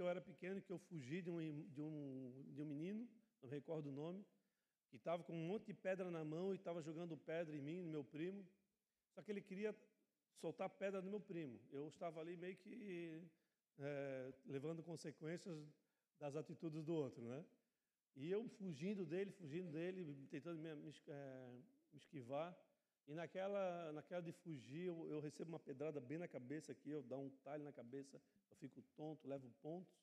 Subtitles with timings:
[0.00, 1.38] que eu era pequeno que eu fugi de um,
[1.68, 3.06] de um, de um menino,
[3.42, 4.24] não recordo o nome,
[4.88, 7.82] que estava com um monte de pedra na mão e estava jogando pedra em mim,
[7.82, 8.42] no meu primo.
[9.14, 9.76] Só que ele queria
[10.40, 11.60] soltar pedra no meu primo.
[11.70, 13.22] Eu estava ali meio que
[13.78, 15.54] é, levando consequências
[16.18, 17.44] das atitudes do outro, né?
[18.16, 21.46] E eu fugindo dele, fugindo dele, tentando me, me, é,
[21.92, 22.58] me esquivar.
[23.06, 27.02] E naquela, naquela de fugir, eu, eu, recebo uma pedrada bem na cabeça aqui, eu
[27.02, 28.18] dou um talho na cabeça,
[28.68, 29.94] fico tonto, levo pontos.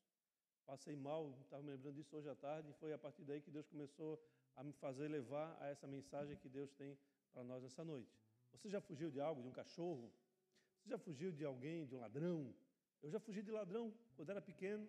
[0.66, 3.50] Passei mal, estava me lembrando disso hoje à tarde, e foi a partir daí que
[3.50, 4.22] Deus começou
[4.56, 6.98] a me fazer levar a essa mensagem que Deus tem
[7.34, 8.12] para nós nessa noite.
[8.52, 10.12] Você já fugiu de algo, de um cachorro?
[10.80, 12.54] Você já fugiu de alguém, de um ladrão?
[13.02, 14.88] Eu já fugi de ladrão quando era pequeno.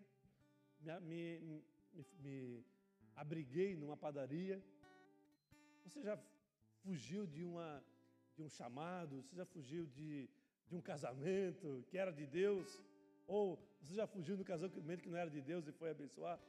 [0.80, 2.64] Me, me, me, me
[3.14, 4.62] abriguei numa padaria.
[5.84, 6.18] Você já
[6.82, 7.84] fugiu de, uma,
[8.34, 9.22] de um chamado?
[9.22, 10.28] Você já fugiu de,
[10.66, 12.82] de um casamento que era de Deus?
[13.28, 16.40] Ou você já fugiu do casamento que não era de Deus e foi abençoar?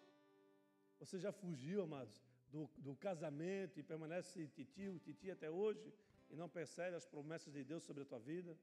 [0.97, 2.15] Você já fugiu, amados,
[2.53, 5.93] do, do casamento e permanece titio, titi até hoje
[6.29, 8.57] e não percebe as promessas de Deus sobre a tua vida?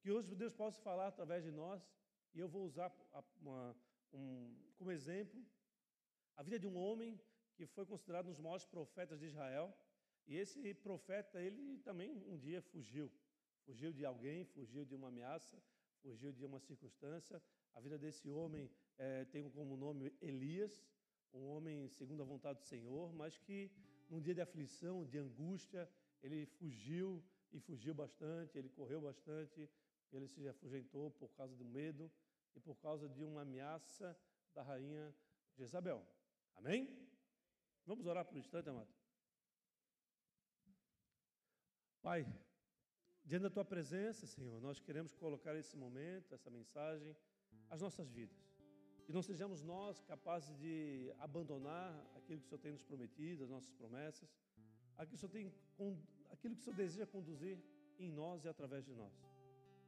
[0.00, 1.82] Que hoje Deus possa falar através de nós
[2.34, 2.92] e eu vou usar
[3.40, 3.74] uma,
[4.12, 5.42] um, como exemplo
[6.36, 7.18] a vida de um homem
[7.56, 9.74] que foi considerado um dos maiores profetas de Israel.
[10.26, 13.10] E esse profeta, ele também um dia fugiu.
[13.64, 15.56] Fugiu de alguém, fugiu de uma ameaça,
[16.02, 17.42] fugiu de uma circunstância.
[17.74, 20.84] A vida desse homem é, tem como nome Elias,
[21.32, 23.70] um homem segundo a vontade do Senhor, mas que
[24.08, 25.88] num dia de aflição, de angústia,
[26.22, 29.68] ele fugiu e fugiu bastante, ele correu bastante,
[30.12, 32.10] ele se afugentou por causa do medo
[32.54, 34.18] e por causa de uma ameaça
[34.54, 35.14] da rainha
[35.56, 36.04] Jezabel.
[36.56, 37.08] Amém?
[37.84, 38.92] Vamos orar por um instante, amado.
[42.02, 42.26] Pai,
[43.28, 47.14] diante da tua presença, Senhor, nós queremos colocar esse momento, essa mensagem,
[47.68, 48.38] as nossas vidas.
[49.04, 53.50] Que não sejamos nós capazes de abandonar aquilo que o Senhor tem nos prometido, as
[53.50, 54.34] nossas promessas,
[54.96, 55.52] aquilo que o Senhor, tem,
[56.30, 57.58] aquilo que o Senhor deseja conduzir
[57.98, 59.12] em nós e através de nós.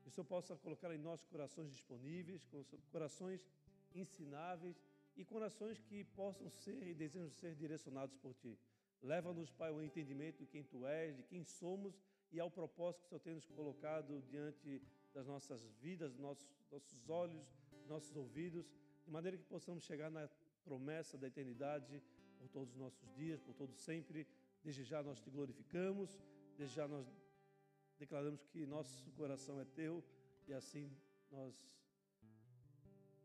[0.03, 2.47] Que o Senhor possa colocar em nós corações disponíveis,
[2.91, 3.41] corações
[3.95, 4.85] ensináveis
[5.17, 8.59] e corações que possam ser e desejam ser direcionados por Ti.
[9.03, 11.99] Leva-nos, Pai, ao entendimento de quem Tu és, de quem somos
[12.33, 14.83] e ao propósito que o Senhor tem nos colocado diante
[15.13, 17.43] das nossas vidas, nossos, nossos olhos,
[17.87, 18.71] nossos ouvidos,
[19.05, 20.29] de maneira que possamos chegar na
[20.65, 22.03] promessa da eternidade
[22.39, 24.27] por todos os nossos dias, por todos sempre.
[24.63, 26.23] Desde já nós te glorificamos,
[26.57, 27.07] desde já nós
[27.99, 30.05] declaramos que nosso coração é teu
[30.47, 30.91] e assim
[31.31, 31.81] nós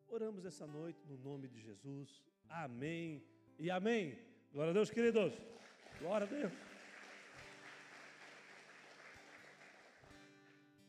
[0.07, 2.23] Oramos essa noite no nome de Jesus.
[2.47, 3.23] Amém
[3.57, 4.17] e amém.
[4.53, 5.33] Glória a Deus, queridos.
[5.99, 6.74] Glória a Deus.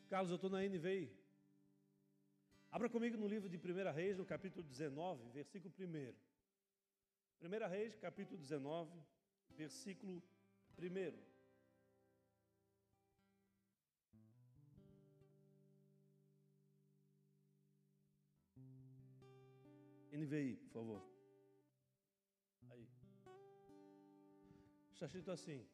[0.09, 1.11] Carlos, eu estou na NVI.
[2.71, 6.15] Abra comigo no livro de 1 Reis, no capítulo 19, versículo 1.
[7.43, 8.91] 1 Reis, capítulo 19,
[9.51, 10.23] versículo
[10.79, 11.37] 1.
[20.13, 21.03] NVI, por favor.
[22.71, 22.89] Aí.
[24.93, 25.67] Está escrito assim: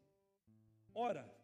[0.95, 1.42] Ora,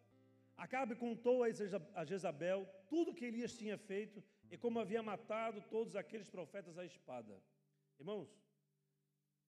[0.65, 4.21] Acabe contou a Jezabel tudo que Elias tinha feito
[4.51, 7.41] e como havia matado todos aqueles profetas à espada.
[7.97, 8.29] Irmãos,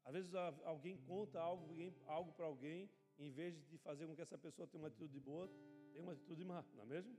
[0.05, 0.33] às vezes
[0.73, 2.89] alguém conta algo, algo para alguém,
[3.19, 5.51] em vez de fazer com que essa pessoa tenha uma atitude boa,
[5.91, 7.13] tem uma atitude má, não é mesmo?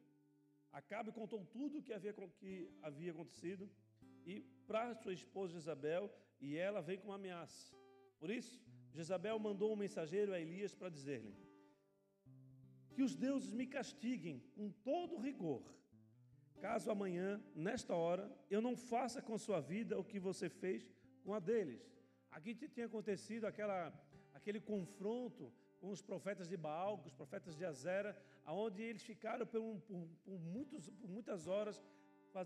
[0.73, 3.71] Acabe contou tudo o que havia, que havia acontecido
[4.25, 6.11] e para sua esposa Jezabel,
[6.41, 7.77] e ela vem com uma ameaça.
[8.19, 8.59] Por isso,
[8.95, 11.35] Jezabel mandou um mensageiro a Elias para dizer-lhe:
[12.95, 15.63] Que os deuses me castiguem com todo rigor,
[16.61, 20.89] caso amanhã, nesta hora, eu não faça com sua vida o que você fez
[21.25, 21.83] com a deles.
[22.31, 23.93] Aqui tinha acontecido aquela,
[24.33, 29.45] aquele confronto com os profetas de Baal, com os profetas de Azera, aonde eles ficaram
[29.45, 31.83] por, por, por, muitos, por muitas horas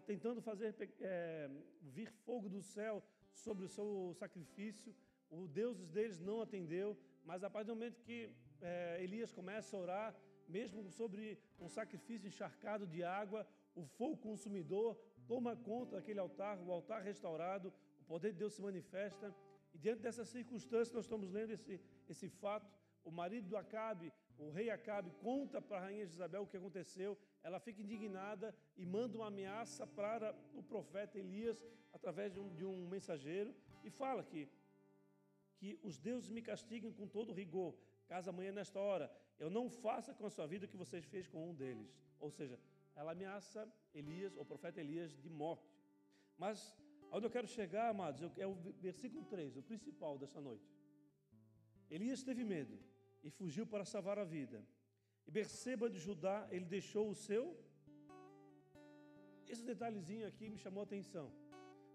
[0.06, 1.48] tentando fazer é,
[1.82, 3.02] vir fogo do céu
[3.32, 4.94] sobre o seu sacrifício.
[5.30, 8.30] O Deus deles não atendeu, mas a partir do momento que
[8.60, 10.16] é, Elias começa a orar,
[10.48, 14.96] mesmo sobre um sacrifício encharcado de água, o fogo consumidor
[15.26, 19.34] toma conta daquele altar, o altar restaurado, o poder de Deus se manifesta.
[19.74, 22.70] E diante dessa circunstância, nós estamos lendo esse, esse fato.
[23.04, 27.16] O marido do Acabe, o rei Acabe, conta para a rainha Isabel o que aconteceu
[27.46, 32.64] ela fica indignada e manda uma ameaça para o profeta Elias através de um, de
[32.64, 33.54] um mensageiro
[33.84, 34.48] e fala que,
[35.56, 37.72] que os deuses me castiguem com todo rigor,
[38.06, 41.26] caso amanhã nesta hora eu não faça com a sua vida o que vocês fez
[41.26, 41.90] com um deles.
[42.18, 42.58] Ou seja,
[42.94, 45.70] ela ameaça Elias, o profeta Elias, de morte.
[46.38, 46.58] Mas
[47.10, 48.54] Onde eu quero chegar, amados, é o
[48.86, 50.68] versículo 3, o principal dessa noite.
[51.88, 52.78] Elias teve medo
[53.22, 54.58] e fugiu para salvar a vida.
[55.26, 57.56] E Berseba de Judá, ele deixou o seu.
[59.46, 61.32] Esse detalhezinho aqui me chamou a atenção.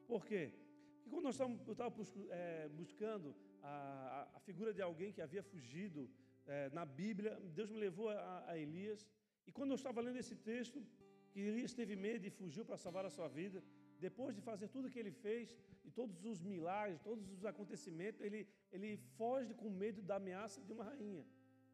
[0.08, 0.54] Por quê?
[0.96, 1.94] Porque quando nós estávamos, eu estava
[2.30, 6.10] é, buscando a, a, figura de alguém que havia fugido
[6.46, 9.08] é, na Bíblia, Deus me levou a, a Elias.
[9.48, 10.86] E quando eu estava lendo esse texto,
[11.32, 13.64] que Elias teve medo e fugiu para salvar a sua vida,
[14.00, 18.22] depois de fazer tudo o que ele fez, e todos os milagres, todos os acontecimentos,
[18.22, 21.26] ele, ele foge com medo da ameaça de uma rainha.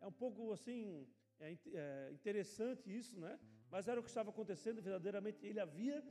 [0.01, 1.07] É um pouco assim,
[1.40, 3.40] é, é interessante isso, né?
[3.69, 5.45] Mas era o que estava acontecendo verdadeiramente.
[5.45, 6.04] Ele havia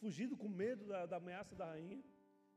[0.00, 2.02] fugido com medo da, da ameaça da rainha.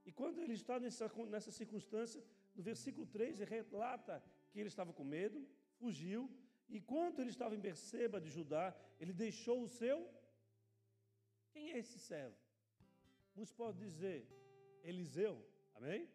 [0.05, 2.23] E quando ele está nessa, nessa circunstância,
[2.55, 5.47] no versículo 3, ele relata que ele estava com medo,
[5.79, 6.29] fugiu,
[6.67, 10.09] e quando ele estava em Berseba de Judá, ele deixou o seu.
[11.51, 12.37] Quem é esse servo?
[13.35, 14.27] Muitos podem dizer
[14.83, 16.09] Eliseu, amém?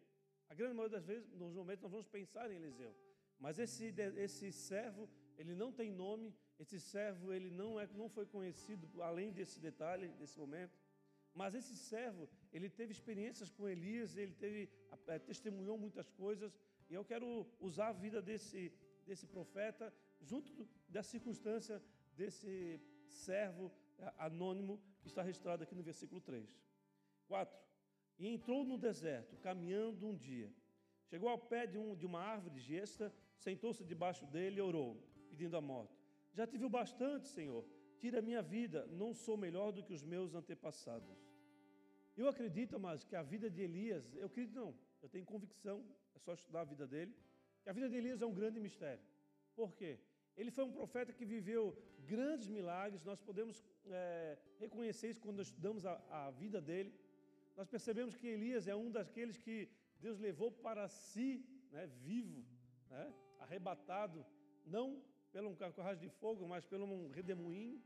[0.49, 2.93] A grande maioria das vezes, nos momentos, nós vamos pensar em Eliseu.
[3.39, 8.25] Mas esse, esse servo, ele não tem nome, esse servo, ele não, é, não foi
[8.25, 10.77] conhecido, além desse detalhe, desse momento.
[11.33, 14.69] Mas esse servo, ele teve experiências com Elias, ele teve,
[15.07, 16.57] é, testemunhou muitas coisas,
[16.89, 18.71] e eu quero usar a vida desse,
[19.05, 21.81] desse profeta, junto da circunstância
[22.15, 26.59] desse servo é, anônimo que está registrado aqui no versículo 3.
[27.27, 27.57] 4.
[28.19, 30.51] E entrou no deserto, caminhando um dia.
[31.05, 35.01] Chegou ao pé de, um, de uma árvore de gesta, sentou-se debaixo dele e orou,
[35.29, 35.97] pedindo a morte.
[36.33, 37.65] Já te viu bastante, Senhor.
[37.97, 41.30] Tira a minha vida, não sou melhor do que os meus antepassados.
[42.17, 45.83] Eu acredito, mas que a vida de Elias, eu acredito não, eu tenho convicção,
[46.15, 47.15] é só estudar a vida dele,
[47.63, 49.03] que a vida de Elias é um grande mistério.
[49.55, 49.99] Por quê?
[50.35, 55.85] Ele foi um profeta que viveu grandes milagres, nós podemos é, reconhecer isso quando estudamos
[55.85, 56.93] a, a vida dele
[57.55, 59.69] nós percebemos que Elias é um daqueles que
[59.99, 62.43] Deus levou para si, né, vivo,
[62.89, 64.25] né, arrebatado,
[64.65, 67.81] não pelo carruagem de fogo, mas pelo um redemoinho.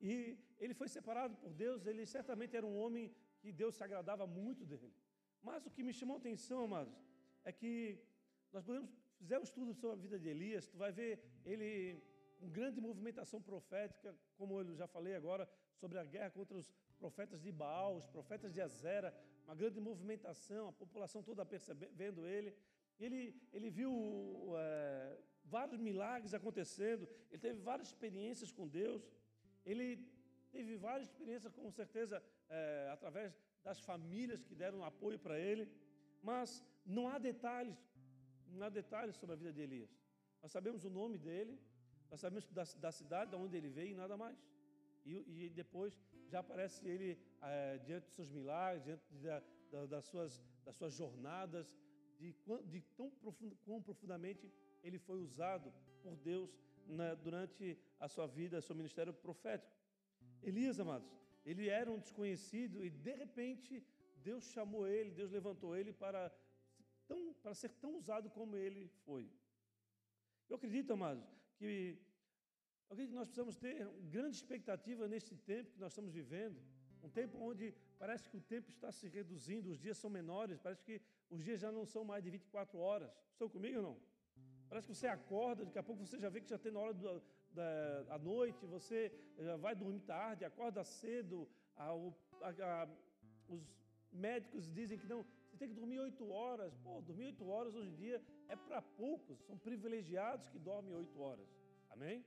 [0.00, 4.26] E ele foi separado por Deus, ele certamente era um homem que Deus se agradava
[4.26, 4.92] muito dele.
[5.42, 6.94] Mas o que me chamou a atenção, amados,
[7.44, 7.98] é que
[8.52, 12.02] nós podemos fazer um estudo sobre a vida de Elias, tu vai ver ele
[12.38, 17.40] com grande movimentação profética, como eu já falei agora, sobre a guerra contra os profetas
[17.42, 19.14] de Baal, os profetas de Azera,
[19.44, 22.54] uma grande movimentação, a população toda percebendo ele.
[22.98, 23.92] Ele, ele viu
[24.56, 29.06] é, vários milagres acontecendo, ele teve várias experiências com Deus,
[29.70, 29.88] ele
[30.54, 33.32] teve várias experiências, com certeza, é, através
[33.62, 35.64] das famílias que deram apoio para ele,
[36.22, 37.78] mas não há detalhes,
[38.48, 39.90] não há detalhes sobre a vida de Elias.
[40.42, 41.58] Nós sabemos o nome dele,
[42.10, 44.38] nós sabemos da, da cidade, de onde ele veio e nada mais.
[45.04, 50.04] E, e depois já aparece ele é, diante dos seus milagres, diante da, da, das,
[50.06, 51.72] suas, das suas jornadas,
[52.18, 52.34] de,
[52.66, 53.10] de tão
[53.64, 54.52] quão profundamente
[54.82, 56.50] ele foi usado por Deus
[56.90, 59.72] na, durante a sua vida, seu ministério profético.
[60.42, 61.08] Elias, amados,
[61.44, 63.82] ele era um desconhecido e de repente
[64.22, 66.32] Deus chamou ele, Deus levantou ele para,
[67.06, 69.30] tão, para ser tão usado como ele foi.
[70.48, 71.24] Eu acredito, amados,
[71.56, 71.98] que
[72.88, 76.60] eu acredito que nós precisamos ter grande expectativa nesse tempo que nós estamos vivendo.
[77.02, 80.82] Um tempo onde parece que o tempo está se reduzindo, os dias são menores, parece
[80.82, 81.00] que
[81.30, 83.10] os dias já não são mais de 24 horas.
[83.32, 84.09] Estão comigo ou não?
[84.70, 86.94] Parece que você acorda, daqui a pouco você já vê que já tem na hora
[86.94, 87.20] do,
[87.52, 91.48] da, da noite, você já vai dormir tarde, acorda cedo.
[91.76, 91.86] A,
[92.48, 92.88] a, a,
[93.48, 93.62] os
[94.12, 96.72] médicos dizem que não, você tem que dormir oito horas.
[96.84, 101.20] Pô, dormir oito horas hoje em dia é para poucos, são privilegiados que dormem oito
[101.20, 101.48] horas.
[101.90, 102.24] Amém?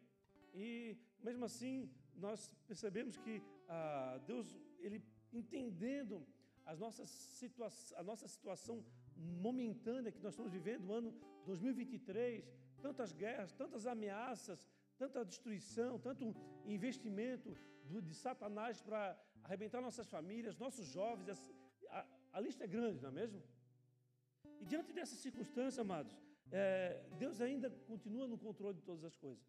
[0.53, 6.27] E mesmo assim, nós percebemos que ah, Deus, Ele entendendo
[6.65, 8.83] as nossas situa a nossa situação
[9.17, 11.13] momentânea que nós estamos vivendo, o ano
[11.45, 12.45] 2023,
[12.81, 14.65] tantas guerras, tantas ameaças,
[14.97, 17.55] tanta destruição, tanto investimento
[17.85, 21.27] do, de Satanás para arrebentar nossas famílias, nossos jovens,
[21.89, 23.41] a, a, a, lista é grande, não é mesmo?
[24.61, 26.13] E diante dessa circunstância, amados,
[26.51, 29.43] é, Deus ainda continua no controle de todas as coisas.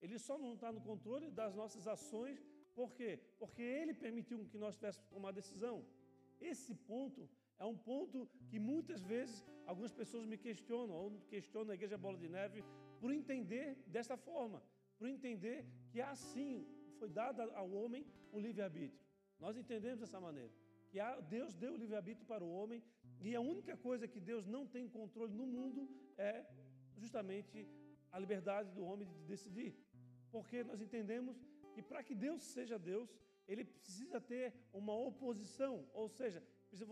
[0.00, 3.18] Ele só não está no controle das nossas ações, por quê?
[3.38, 5.84] Porque Ele permitiu que nós tivéssemos tomar decisão.
[6.40, 7.28] Esse ponto
[7.62, 8.18] é um ponto
[8.50, 9.36] que muitas vezes
[9.70, 12.60] algumas pessoas me questionam, ou questionam a Igreja Bola de Neve,
[13.00, 14.58] por entender dessa forma,
[14.98, 15.58] por entender
[15.90, 16.52] que assim
[16.98, 18.02] foi dado ao homem
[18.32, 19.00] o livre-arbítrio.
[19.44, 20.52] Nós entendemos dessa maneira,
[20.90, 20.98] que
[21.36, 22.82] Deus deu o livre-arbítrio para o homem,
[23.20, 25.88] e a única coisa que Deus não tem controle no mundo
[26.18, 26.44] é
[27.02, 27.68] justamente
[28.10, 29.72] a liberdade do homem de decidir
[30.32, 31.36] porque nós entendemos
[31.74, 33.08] que para que Deus seja Deus,
[33.46, 36.42] ele precisa ter uma oposição, ou seja,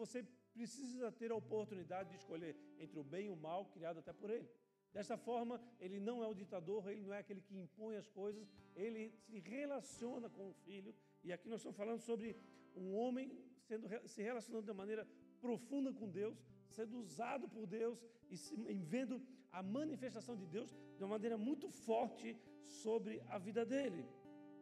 [0.03, 0.23] você
[0.61, 4.29] precisa ter a oportunidade de escolher entre o bem e o mal criado até por
[4.37, 4.49] ele.
[4.93, 8.47] Dessa forma, ele não é o ditador, ele não é aquele que impõe as coisas,
[8.75, 10.95] ele se relaciona com o filho.
[11.25, 12.37] E aqui nós estamos falando sobre
[12.76, 13.26] um homem
[13.69, 15.09] sendo, se relacionando de maneira
[15.40, 16.37] profunda com Deus,
[16.69, 21.38] sendo usado por Deus e, se, e vendo a manifestação de Deus de uma maneira
[21.38, 22.37] muito forte
[22.83, 24.05] sobre a vida dele.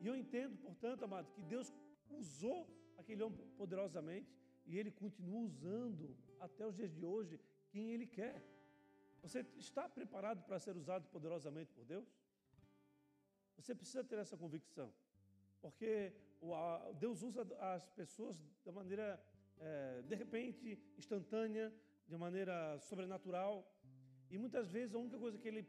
[0.01, 1.75] E eu entendo, portanto, amado, que Deus
[2.09, 2.61] usou
[2.97, 4.39] aquele homem poderosamente
[4.69, 8.37] e ele continua usando até os dias de hoje quem ele quer.
[9.23, 12.07] Você está preparado para ser usado poderosamente por Deus?
[13.57, 14.95] Você precisa ter essa convicção,
[15.61, 16.13] porque
[17.01, 17.43] Deus usa
[17.75, 19.21] as pessoas da maneira,
[19.59, 21.75] é, de repente, instantânea,
[22.07, 23.55] de maneira sobrenatural,
[24.31, 25.67] e muitas vezes a única coisa que ele,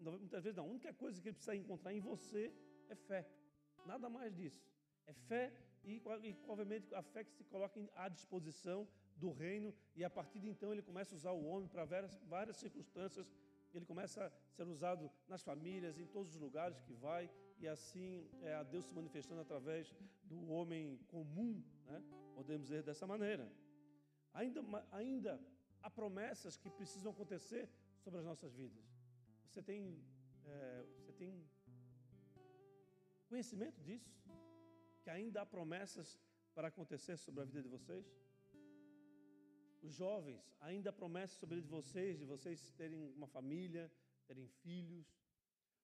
[0.00, 2.50] muitas vezes não, a única coisa que ele precisa encontrar em você
[2.88, 3.28] é fé,
[3.84, 4.64] nada mais disso.
[5.06, 5.52] É fé
[5.86, 10.40] e, e obviamente, a fé que se coloca à disposição do reino, e a partir
[10.40, 13.32] de então ele começa a usar o homem para várias, várias circunstâncias,
[13.72, 18.28] ele começa a ser usado nas famílias, em todos os lugares que vai, e assim
[18.42, 22.02] é a Deus se manifestando através do homem comum, né?
[22.34, 23.50] podemos dizer dessa maneira.
[24.34, 25.40] Ainda, ainda
[25.82, 28.84] há promessas que precisam acontecer sobre as nossas vidas.
[29.48, 29.98] Você tem,
[30.44, 31.48] é, você tem
[33.28, 34.14] conhecimento disso?
[35.06, 36.08] Que ainda há promessas
[36.52, 38.04] para acontecer sobre a vida de vocês?
[39.80, 43.84] Os jovens, ainda há promessas sobre vocês, de vocês terem uma família,
[44.26, 45.06] terem filhos.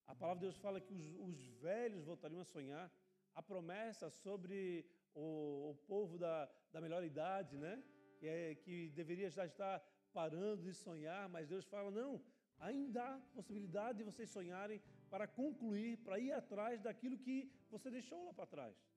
[0.09, 2.93] A palavra de Deus fala que os, os velhos voltariam a sonhar.
[3.33, 7.81] Há promessa sobre o, o povo da, da melhor idade, né?
[8.19, 9.79] Que, é, que deveria já estar
[10.12, 12.21] parando de sonhar, mas Deus fala: não,
[12.59, 18.25] ainda há possibilidade de vocês sonharem para concluir, para ir atrás daquilo que você deixou
[18.25, 18.91] lá para trás.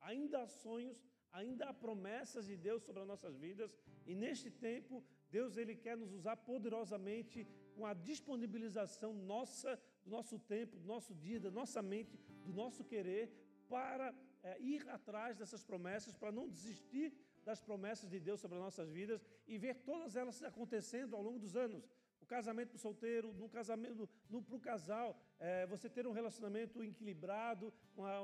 [0.00, 1.02] Ainda há sonhos,
[1.32, 3.76] ainda há promessas de Deus sobre as nossas vidas,
[4.06, 10.38] e neste tempo, Deus ele quer nos usar poderosamente com a disponibilização nossa, do nosso
[10.38, 13.30] tempo, do nosso dia, da nossa mente, do nosso querer,
[13.68, 17.12] para é, ir atrás dessas promessas, para não desistir
[17.44, 21.38] das promessas de Deus sobre as nossas vidas e ver todas elas acontecendo ao longo
[21.38, 21.88] dos anos.
[22.20, 26.82] O casamento para o solteiro, no casamento para o casal, é, você ter um relacionamento
[26.82, 28.20] equilibrado, uma,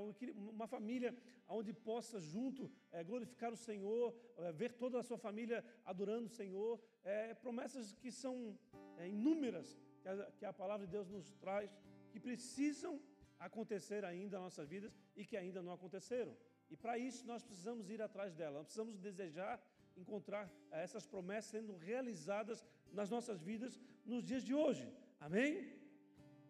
[0.56, 1.10] uma família
[1.48, 6.36] onde possa junto é, glorificar o Senhor, é, ver toda a sua família adorando o
[6.40, 8.58] Senhor, é, promessas que são
[8.98, 11.70] é, inúmeras que a, que a palavra de Deus nos traz,
[12.10, 13.00] que precisam
[13.38, 16.34] acontecer ainda nas nossas vidas e que ainda não aconteceram.
[16.70, 19.62] E para isso nós precisamos ir atrás dela, nós precisamos desejar
[19.96, 24.86] encontrar eh, essas promessas sendo realizadas nas nossas vidas nos dias de hoje.
[25.18, 25.72] Amém?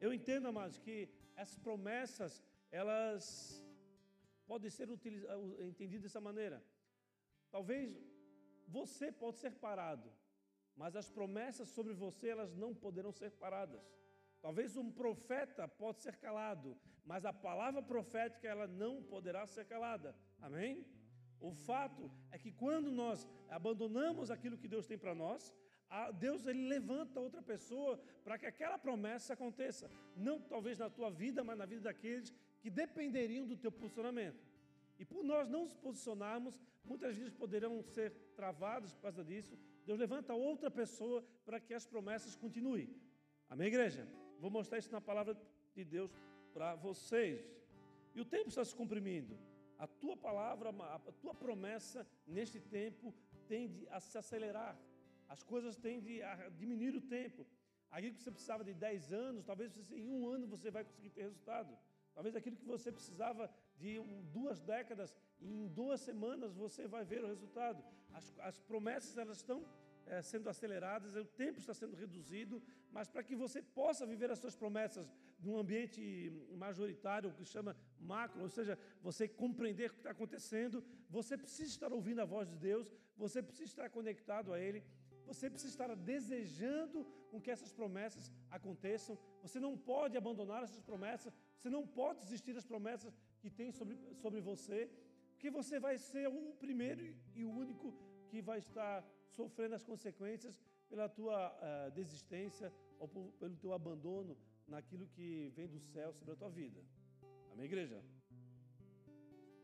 [0.00, 3.62] Eu entendo, amados, que essas promessas, elas
[4.46, 6.62] podem ser entendidas dessa maneira.
[7.50, 7.96] Talvez
[8.66, 10.12] você pode ser parado,
[10.76, 13.80] mas as promessas sobre você, elas não poderão ser paradas.
[14.40, 20.14] Talvez um profeta pode ser calado, mas a palavra profética ela não poderá ser calada.
[20.40, 20.86] Amém?
[21.40, 25.52] O fato é que quando nós abandonamos aquilo que Deus tem para nós,
[26.18, 31.44] Deus ele levanta outra pessoa para que aquela promessa aconteça, não talvez na tua vida,
[31.44, 32.34] mas na vida daqueles
[32.66, 34.44] que dependeriam do teu posicionamento.
[34.98, 39.56] E por nós não nos posicionarmos, muitas vezes poderão ser travados por causa disso.
[39.84, 42.88] Deus levanta outra pessoa para que as promessas continuem.
[43.48, 44.08] Amém, igreja?
[44.40, 45.40] Vou mostrar isso na palavra
[45.76, 46.10] de Deus
[46.52, 47.40] para vocês.
[48.16, 49.38] E o tempo está se comprimindo.
[49.78, 53.14] A tua palavra, a tua promessa neste tempo
[53.46, 54.76] tende a se acelerar.
[55.28, 57.46] As coisas tendem a diminuir o tempo.
[57.92, 61.22] Aquilo que você precisava de 10 anos, talvez em um ano você vai conseguir ter
[61.22, 61.78] resultado.
[62.16, 63.44] Talvez aquilo que você precisava
[63.76, 63.90] de
[64.36, 67.84] duas décadas, em duas semanas você vai ver o resultado.
[68.18, 69.58] As, as promessas elas estão
[70.06, 74.38] é, sendo aceleradas, o tempo está sendo reduzido, mas para que você possa viver as
[74.38, 76.00] suas promessas num ambiente
[76.64, 81.92] majoritário, que chama macro, ou seja, você compreender o que está acontecendo, você precisa estar
[81.92, 84.82] ouvindo a voz de Deus, você precisa estar conectado a Ele,
[85.26, 91.36] você precisa estar desejando com que essas promessas aconteçam, você não pode abandonar essas promessas,
[91.56, 94.90] você não pode desistir das promessas que tem sobre, sobre você,
[95.32, 97.94] porque você vai ser o primeiro e o único
[98.28, 104.36] que vai estar sofrendo as consequências pela tua uh, desistência ou por, pelo teu abandono
[104.66, 106.80] naquilo que vem do céu sobre a tua vida.
[107.52, 108.02] Amém, igreja?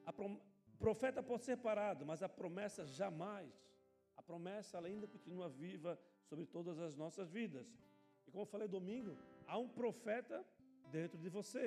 [0.05, 0.39] A prom
[0.75, 3.53] o profeta pode ser parado, mas a promessa jamais.
[4.17, 7.73] A promessa ainda continua viva sobre todas as nossas vidas.
[8.27, 10.45] E como eu falei domingo, há um profeta
[10.97, 11.67] dentro de você.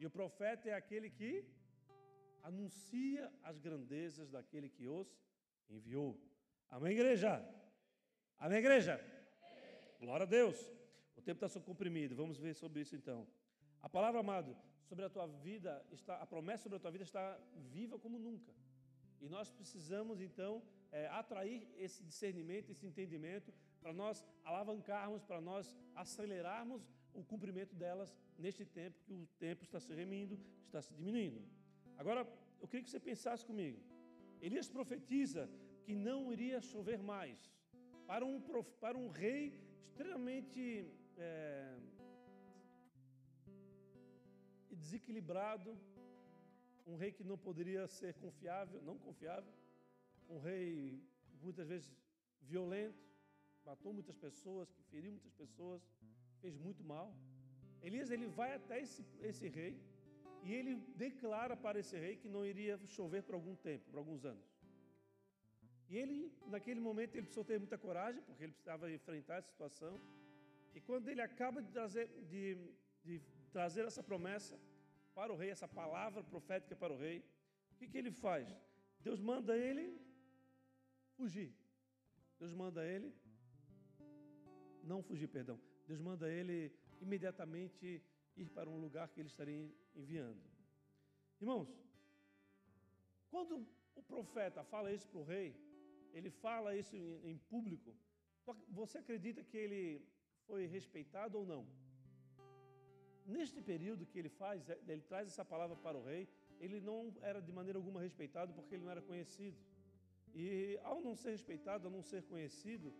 [0.00, 1.32] E o profeta é aquele que
[2.42, 5.08] anuncia as grandezas daquele que os
[5.68, 6.10] enviou.
[6.70, 7.32] Amém, igreja?
[8.38, 8.94] Amém, igreja?
[10.00, 10.58] Glória a Deus.
[11.16, 12.16] O tempo está comprimido.
[12.22, 13.26] Vamos ver sobre isso então.
[13.80, 14.56] A palavra, amado,
[14.88, 17.38] sobre a tua vida está, a promessa sobre a tua vida está
[17.76, 18.52] viva como nunca.
[19.20, 25.74] E nós precisamos então é, atrair esse discernimento, esse entendimento, para nós alavancarmos, para nós
[25.94, 26.82] acelerarmos
[27.14, 31.40] o cumprimento delas neste tempo que o tempo está se remindo, está se diminuindo.
[31.96, 32.20] Agora,
[32.60, 33.80] eu queria que você pensasse comigo.
[34.40, 35.48] Elias profetiza
[35.84, 37.38] que não iria chover mais
[38.06, 38.40] para um,
[38.80, 40.62] para um rei extremamente
[41.16, 41.78] é,
[44.70, 45.78] desequilibrado,
[46.86, 49.52] um rei que não poderia ser confiável, não confiável,
[50.28, 51.00] um rei
[51.40, 51.96] muitas vezes
[52.42, 53.02] violento,
[53.64, 55.82] matou muitas pessoas, que feriu muitas pessoas,
[56.44, 57.06] fez muito mal.
[57.86, 59.72] Elias ele vai até esse, esse rei
[60.46, 60.74] e ele
[61.04, 64.46] declara para esse rei que não iria chover por algum tempo, por alguns anos.
[65.88, 66.18] E ele,
[66.54, 69.94] naquele momento, ele precisou ter muita coragem, porque ele precisava enfrentar essa situação.
[70.74, 72.42] E quando ele acaba de trazer, de,
[73.06, 73.14] de
[73.56, 74.58] trazer essa promessa
[75.14, 77.18] para o rei, essa palavra profética para o rei,
[77.72, 78.46] o que, que ele faz?
[79.00, 79.86] Deus manda ele
[81.16, 81.50] fugir.
[82.38, 83.14] Deus manda ele
[84.84, 85.58] não fugir, perdão.
[85.86, 88.02] Deus manda ele imediatamente
[88.36, 90.42] ir para um lugar que ele estaria enviando.
[91.40, 91.68] Irmãos,
[93.30, 95.54] quando o profeta fala isso para o rei,
[96.12, 97.94] ele fala isso em, em público,
[98.68, 100.06] você acredita que ele
[100.46, 101.66] foi respeitado ou não?
[103.26, 106.28] Neste período que ele faz, é, ele traz essa palavra para o rei,
[106.60, 109.56] ele não era de maneira alguma respeitado porque ele não era conhecido.
[110.34, 112.92] E ao não ser respeitado, ao não ser conhecido,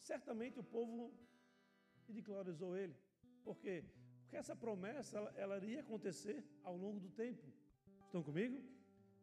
[0.00, 1.12] certamente o povo
[2.06, 2.96] ridicularizou ele.
[3.44, 3.84] Por quê?
[4.22, 7.46] Porque essa promessa ela, ela iria acontecer ao longo do tempo.
[8.06, 8.62] Estão comigo?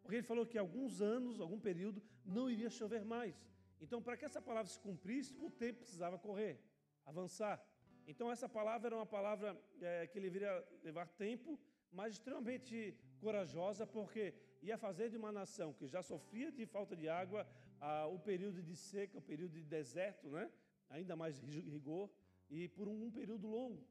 [0.01, 3.35] Porque ele falou que alguns anos, algum período, não iria chover mais.
[3.81, 6.59] Então, para que essa palavra se cumprisse, o tempo precisava correr,
[7.05, 7.61] avançar.
[8.07, 11.59] Então, essa palavra era uma palavra é, que ele viria levar tempo,
[11.91, 17.07] mas extremamente corajosa, porque ia fazer de uma nação que já sofria de falta de
[17.07, 17.47] água
[17.79, 20.49] ah, o período de seca, o período de deserto, né?
[20.89, 22.09] Ainda mais rigor,
[22.49, 23.85] e por um, período longo.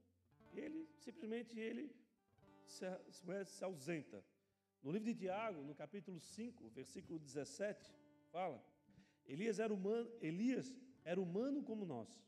[0.54, 1.94] Ele simplesmente ele
[2.64, 2.86] se,
[3.46, 4.24] se ausenta.
[4.82, 7.94] No livro de Tiago, no capítulo 5, versículo 17,
[8.30, 8.64] fala:
[9.26, 12.26] Elias era humano, Elias era humano como nós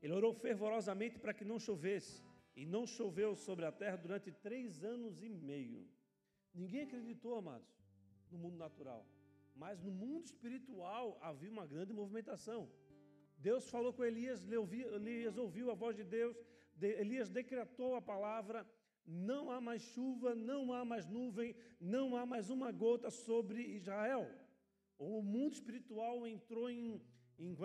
[0.00, 2.22] ele orou fervorosamente para que não chovesse,
[2.54, 5.86] e não choveu sobre a terra durante três anos e meio.
[6.52, 7.68] Ninguém acreditou, amados,
[8.30, 9.06] no mundo natural,
[9.54, 12.68] mas no mundo espiritual havia uma grande movimentação.
[13.38, 16.36] Deus falou com Elias, Elias ouviu a voz de Deus,
[16.80, 18.66] Elias decretou a palavra:
[19.06, 24.28] não há mais chuva, não há mais nuvem, não há mais uma gota sobre Israel.
[24.98, 27.00] O mundo espiritual entrou em,
[27.38, 27.56] em,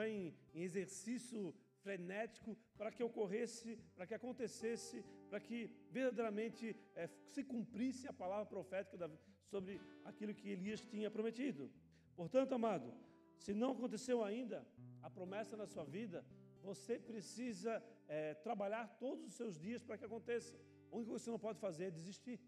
[0.54, 8.08] em exercício frenético para que ocorresse, para que acontecesse, para que verdadeiramente é, se cumprisse
[8.08, 9.12] a palavra profética
[9.50, 11.70] sobre aquilo que Elias tinha prometido.
[12.16, 12.94] Portanto, amado,
[13.38, 14.66] se não aconteceu ainda
[15.04, 16.26] a promessa na sua vida,
[16.64, 20.56] você precisa é, trabalhar todos os seus dias para que aconteça.
[20.92, 22.40] Única coisa que você não pode fazer é desistir.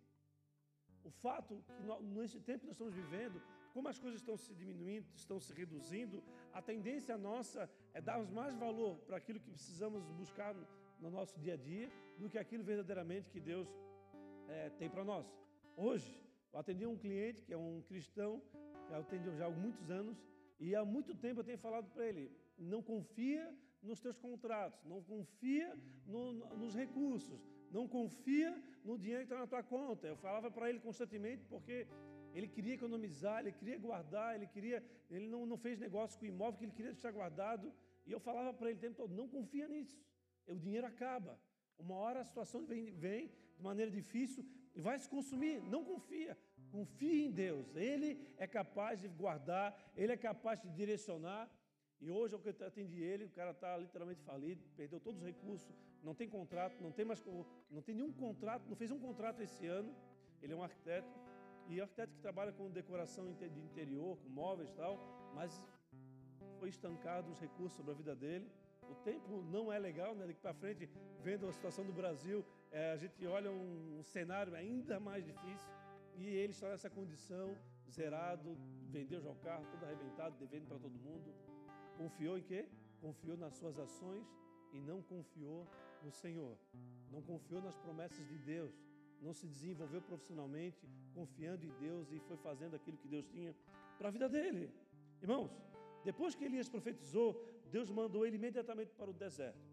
[1.03, 3.41] O fato que nós, nesse tempo que nós estamos vivendo,
[3.73, 8.55] como as coisas estão se diminuindo, estão se reduzindo, a tendência nossa é darmos mais
[8.55, 10.55] valor para aquilo que precisamos buscar
[10.99, 13.67] no nosso dia a dia do que aquilo verdadeiramente que Deus
[14.47, 15.27] é, tem para nós.
[15.75, 16.09] Hoje,
[16.53, 18.41] eu atendi um cliente que é um cristão,
[18.89, 20.17] eu atendi já há muitos anos,
[20.59, 25.01] e há muito tempo eu tenho falado para ele: não confia nos teus contratos, não
[25.03, 27.39] confia no, nos recursos,
[27.71, 28.51] não confia
[28.83, 30.07] no dinheiro que está na tua conta.
[30.07, 31.87] Eu falava para ele constantemente porque
[32.33, 36.27] ele queria economizar, ele queria guardar, ele queria, ele não, não fez negócio com o
[36.27, 37.71] imóvel que ele queria deixar guardado.
[38.05, 39.97] E eu falava para ele o tempo todo: não confia nisso.
[40.47, 41.39] O dinheiro acaba.
[41.77, 45.61] Uma hora a situação vem, vem de maneira difícil e vai se consumir.
[45.63, 46.37] Não confia.
[46.71, 47.75] Confie em Deus.
[47.75, 51.49] Ele é capaz de guardar, ele é capaz de direcionar.
[52.01, 56.13] E hoje, eu atendi ele, o cara está literalmente falido, perdeu todos os recursos, não
[56.13, 57.23] tem contrato, não tem mais,
[57.71, 59.95] não tem nenhum contrato, não fez um contrato esse ano.
[60.41, 61.09] Ele é um arquiteto,
[61.67, 64.99] e arquiteto que trabalha com decoração de interior, com móveis e tal,
[65.33, 65.61] mas
[66.59, 68.47] foi estancado os recursos sobre a vida dele.
[68.89, 70.27] O tempo não é legal, né?
[70.27, 70.87] Daqui para frente,
[71.21, 75.71] vendo a situação do Brasil, é, a gente olha um, um, cenário ainda mais difícil.
[76.15, 77.57] E ele está nessa condição,
[77.89, 78.55] zerado,
[78.89, 81.33] vendeu já o carro, todo arrebentado, devendo para todo mundo.
[81.97, 82.67] Confiou em quê?
[83.01, 84.25] Confiou nas suas ações
[84.73, 85.67] e não confiou
[86.03, 86.57] no Senhor.
[87.11, 88.73] Não confiou nas promessas de Deus
[89.21, 93.55] não se desenvolveu profissionalmente, confiando em Deus e foi fazendo aquilo que Deus tinha
[93.97, 94.71] para a vida dele.
[95.21, 95.51] Irmãos,
[96.09, 97.29] Depois que Elias profetizou,
[97.75, 99.65] Deus mandou ele imediatamente para o deserto.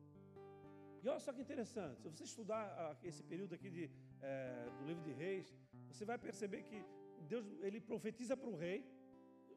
[1.03, 3.91] E olha só que interessante, se você estudar esse período aqui de,
[4.23, 5.55] é, do livro de Reis,
[5.91, 6.79] você vai perceber que
[7.33, 8.79] Deus ele profetiza para o rei.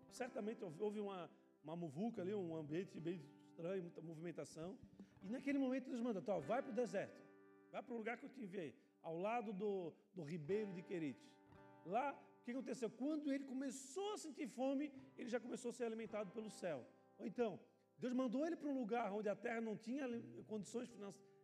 [0.09, 1.29] Certamente houve uma,
[1.65, 4.77] uma muvuca ali, um ambiente bem estranho, muita movimentação.
[5.23, 7.19] E naquele momento Deus manda, tá, vai para o deserto,
[7.71, 11.27] vai para o lugar que eu te enviei, ao lado do, do ribeiro de Querite.
[11.85, 12.89] Lá, o que aconteceu?
[12.89, 16.85] Quando ele começou a sentir fome, ele já começou a ser alimentado pelo céu.
[17.17, 17.59] Ou então,
[17.97, 20.05] Deus mandou ele para um lugar onde a terra não tinha
[20.45, 20.87] condições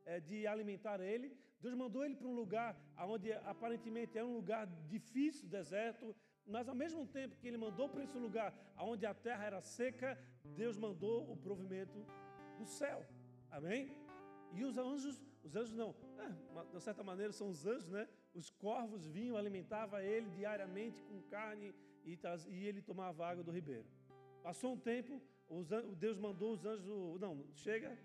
[0.05, 1.35] é, de alimentar ele.
[1.59, 6.15] Deus mandou ele para um lugar onde aparentemente é um lugar difícil, deserto,
[6.51, 10.09] mas ao mesmo tempo que ele mandou para esse lugar onde a terra era seca,
[10.43, 12.05] Deus mandou o provimento
[12.57, 13.05] do céu.
[13.49, 13.95] Amém?
[14.53, 18.07] E os anjos, os anjos não, é, de certa maneira são os anjos, né?
[18.33, 21.73] Os corvos vinham, alimentava ele diariamente com carne
[22.05, 22.17] e,
[22.49, 23.85] e ele tomava água do ribeiro.
[24.43, 26.85] Passou um tempo, os, Deus mandou os anjos,
[27.19, 27.97] não, chega,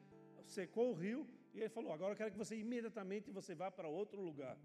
[0.45, 3.89] secou o rio e ele falou: agora eu quero que você imediatamente você vá para
[3.89, 4.57] outro lugar.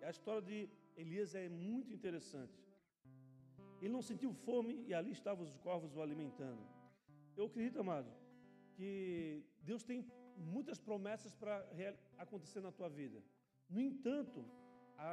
[0.00, 2.65] E a história de Elias é muito interessante.
[3.80, 6.62] Ele não sentiu fome e ali estavam os corvos o alimentando.
[7.36, 8.10] Eu acredito, amado,
[8.74, 10.04] que Deus tem
[10.36, 11.66] muitas promessas para
[12.18, 13.22] acontecer na tua vida.
[13.68, 14.44] No entanto,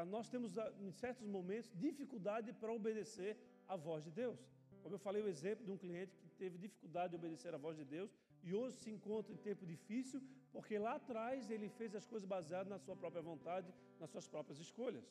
[0.07, 4.39] nós temos, em certos momentos, dificuldade para obedecer à voz de Deus.
[4.81, 7.77] Como eu falei, o exemplo de um cliente que teve dificuldade de obedecer à voz
[7.77, 10.21] de Deus e hoje se encontra em tempo difícil,
[10.51, 14.59] porque lá atrás ele fez as coisas baseadas na sua própria vontade, nas suas próprias
[14.59, 15.05] escolhas.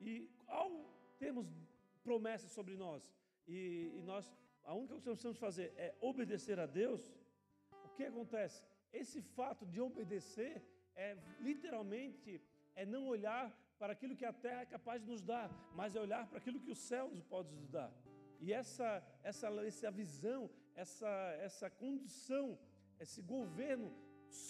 [0.00, 0.70] E ao
[1.18, 1.46] termos
[2.08, 3.02] promessas sobre nós,
[3.46, 3.58] e,
[3.98, 4.24] e nós,
[4.70, 7.00] a única coisa que nós precisamos fazer é obedecer a Deus,
[7.86, 8.58] o que acontece?
[9.00, 10.54] Esse fato de obedecer
[11.06, 11.08] é
[11.48, 12.30] literalmente
[12.80, 13.44] é não olhar
[13.80, 16.60] para aquilo que a terra é capaz de nos dar, mas é olhar para aquilo
[16.64, 17.90] que o céu nos pode nos dar.
[18.40, 18.88] E essa,
[19.30, 20.42] essa, essa visão,
[20.74, 21.12] essa,
[21.48, 22.58] essa condução,
[23.04, 23.88] esse governo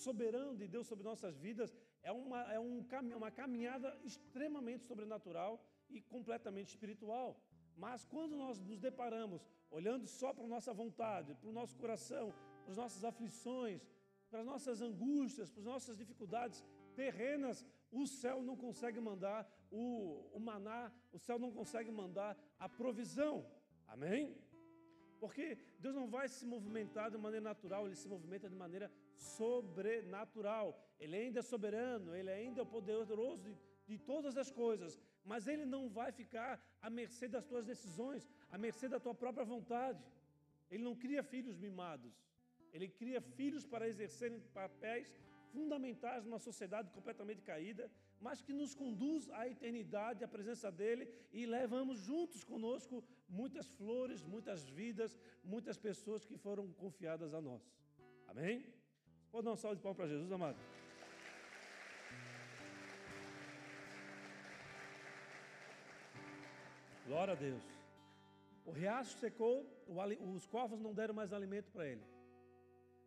[0.04, 1.70] soberano de Deus sobre nossas vidas
[2.02, 2.84] é uma, é um,
[3.16, 5.52] uma caminhada extremamente sobrenatural
[5.88, 7.28] e completamente espiritual.
[7.78, 12.34] Mas quando nós nos deparamos olhando só para a nossa vontade, para o nosso coração,
[12.62, 13.80] para as nossas aflições,
[14.28, 16.64] para as nossas angústias, para as nossas dificuldades
[16.94, 19.82] terrenas, o céu não consegue mandar o,
[20.32, 23.46] o maná, o céu não consegue mandar a provisão.
[23.86, 24.36] Amém?
[25.20, 30.78] Porque Deus não vai se movimentar de maneira natural, Ele se movimenta de maneira sobrenatural.
[30.98, 34.98] Ele ainda é soberano, Ele ainda é poderoso de, de todas as coisas,
[35.30, 39.44] mas Ele não vai ficar à mercê das tuas decisões, à mercê da tua própria
[39.54, 40.02] vontade.
[40.70, 42.14] Ele não cria filhos mimados,
[42.72, 45.08] Ele cria filhos para exercerem papéis
[45.52, 51.46] fundamentais numa sociedade completamente caída, mas que nos conduz à eternidade, à presença dEle e
[51.46, 57.62] levamos juntos conosco muitas flores, muitas vidas, muitas pessoas que foram confiadas a nós.
[58.26, 58.64] Amém?
[59.30, 60.58] Pode dar um salve de palmas para Jesus, amado?
[67.08, 67.62] Glória a Deus.
[68.66, 69.66] O riacho secou,
[70.34, 72.04] os corvos não deram mais alimento para ele.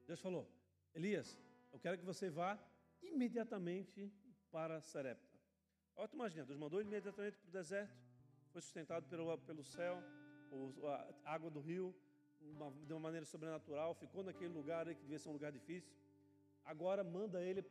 [0.07, 0.47] Deus falou:
[0.95, 1.37] Elias,
[1.71, 2.57] eu quero que você vá
[3.03, 4.11] imediatamente
[4.51, 5.37] para Serepta.
[5.95, 7.95] Olha, tu imagina, Deus mandou imediatamente para o deserto,
[8.51, 10.01] foi sustentado pelo, pelo céu,
[11.23, 11.95] a água do rio,
[12.41, 15.95] uma, de uma maneira sobrenatural, ficou naquele lugar que devia ser um lugar difícil.
[16.65, 17.61] Agora manda ele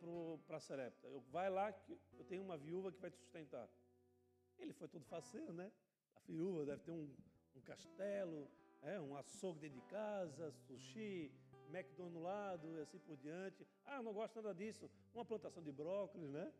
[0.46, 1.08] para Serepta.
[1.08, 3.68] Eu, vai lá que eu tenho uma viúva que vai te sustentar.
[4.60, 5.72] Ele foi todo faceiro, né?
[6.28, 7.08] A viúva deve ter um,
[7.56, 8.48] um castelo,
[8.82, 11.32] é, um açougue dentro de casa, sushi,
[11.68, 13.66] McDonald's lado e assim por diante.
[13.84, 14.90] Ah, não gosto nada disso.
[15.14, 16.52] Uma plantação de brócolis, né?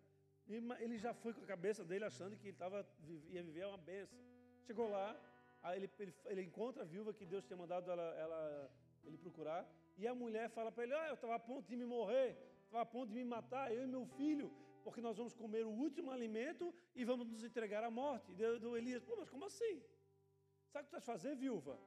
[0.47, 2.87] E ele já foi com a cabeça dele achando que ele tava,
[3.29, 4.19] ia viver uma benção.
[4.67, 5.17] Chegou lá,
[5.63, 8.71] aí ele, ele, ele, encontra a viúva que Deus tinha mandado ela, ela
[9.05, 9.69] ele procurar.
[9.97, 12.83] E a mulher fala para ele: Ah, eu estava a ponto de me morrer, estava
[12.83, 14.51] a ponto de me matar, eu e meu filho,
[14.85, 18.33] porque nós vamos comer o último alimento e vamos nos entregar à morte.
[18.33, 19.83] E do Elias: Pô, mas como assim?
[20.73, 21.79] Sabe o que tu vais fazer, viúva?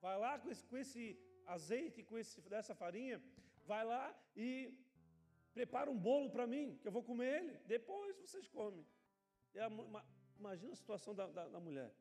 [0.00, 3.22] Vai lá com esse, com esse azeite com esse, dessa farinha,
[3.66, 4.72] vai lá e
[5.52, 8.84] prepara um bolo para mim, que eu vou comer ele, depois vocês comem.
[9.56, 9.68] A,
[10.38, 11.94] imagina a situação da, da, da, mulher.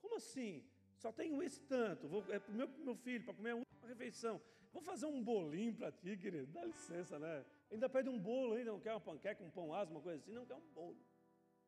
[0.00, 0.64] Como assim?
[0.96, 3.86] Só tenho esse tanto, vou, é para o meu, meu filho, para comer a última
[3.86, 4.40] refeição.
[4.72, 7.44] Vou fazer um bolinho para ti, querido, dá licença, né?
[7.70, 10.32] Ainda pede um bolo, ainda não quer uma panqueca, um pão asa, uma coisa assim,
[10.32, 10.98] não quer um bolo.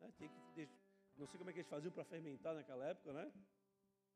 [0.01, 0.11] Né?
[0.19, 0.69] Tem que,
[1.17, 3.31] não sei como é que eles faziam para fermentar naquela época, né?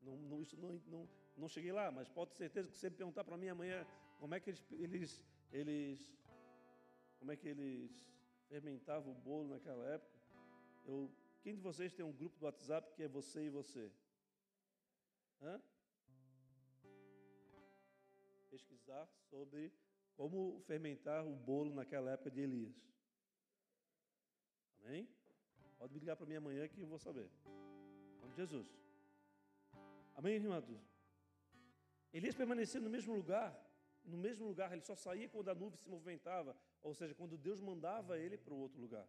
[0.00, 3.24] Não, não, isso não, não, não cheguei lá, mas pode ter certeza que você perguntar
[3.24, 3.86] para mim amanhã
[4.18, 6.18] como é que eles, eles, eles,
[7.18, 8.06] como é que eles
[8.48, 10.18] fermentavam o bolo naquela época.
[10.86, 11.10] Eu,
[11.42, 13.92] quem de vocês tem um grupo do WhatsApp que é você e você?
[15.42, 15.60] Hã?
[18.54, 19.72] pesquisar sobre
[20.16, 22.76] como fermentar o bolo naquela época de Elias.
[24.84, 25.08] Amém?
[25.78, 27.30] Pode me ligar para mim amanhã que eu vou saber.
[27.46, 28.68] Em nome de Jesus.
[30.14, 30.64] Amém, irmãos?
[32.12, 33.52] Elias permanecia no mesmo lugar,
[34.04, 37.60] no mesmo lugar, ele só saía quando a nuvem se movimentava, ou seja, quando Deus
[37.60, 39.08] mandava ele para o outro lugar.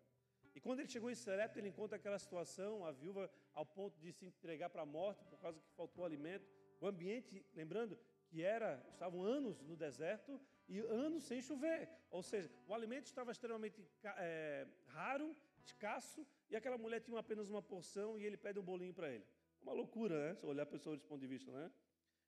[0.56, 4.12] E quando ele chegou em Serepta, ele encontra aquela situação, a viúva ao ponto de
[4.14, 6.50] se entregar para a morte por causa que faltou alimento.
[6.80, 11.90] O ambiente, lembrando que era, estavam anos no deserto e anos sem chover.
[12.10, 17.62] Ou seja, o alimento estava extremamente é, raro, escasso, e aquela mulher tinha apenas uma
[17.62, 19.26] porção e ele pede um bolinho para ele.
[19.62, 20.36] Uma loucura, né?
[20.36, 21.72] Se olhar a pessoa desse ponto de vista, né?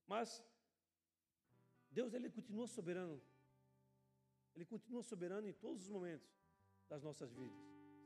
[0.08, 0.44] Mas
[1.92, 3.22] Deus, ele continua soberano.
[4.56, 6.28] Ele continua soberano em todos os momentos
[6.90, 7.58] das nossas vidas.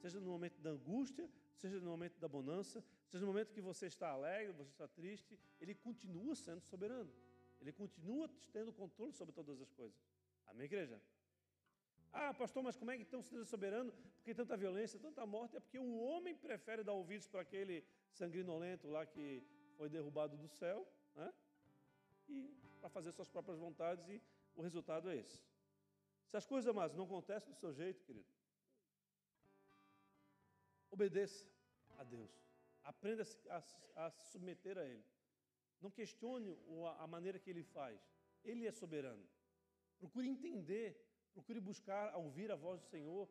[0.02, 3.86] Seja no momento da angústia, seja no momento da bonança, seja no momento que você
[3.86, 7.14] está alegre, você está triste, ele continua sendo soberano.
[7.62, 9.98] Ele continua tendo controle sobre todas as coisas.
[10.52, 11.02] Amém, igreja?
[12.12, 13.92] Ah, pastor, mas como é que então se Deus é soberano?
[14.16, 15.56] Porque tanta violência, tanta morte?
[15.56, 19.26] É porque o homem prefere dar ouvidos para aquele sanguinolento lá que
[19.78, 20.86] foi derrubado do céu,
[21.16, 21.34] né?
[22.28, 24.22] E para fazer suas próprias vontades, e
[24.54, 25.42] o resultado é esse.
[26.30, 28.28] Se as coisas, mas não acontecem do seu jeito, querido,
[30.90, 31.46] obedeça
[31.98, 32.30] a Deus.
[32.84, 33.64] Aprenda a,
[34.06, 35.06] a se submeter a Ele.
[35.80, 36.58] Não questione
[37.00, 38.00] a maneira que Ele faz.
[38.44, 39.26] Ele é soberano.
[40.02, 40.88] Procure entender,
[41.32, 43.30] procure buscar, ouvir a voz do Senhor,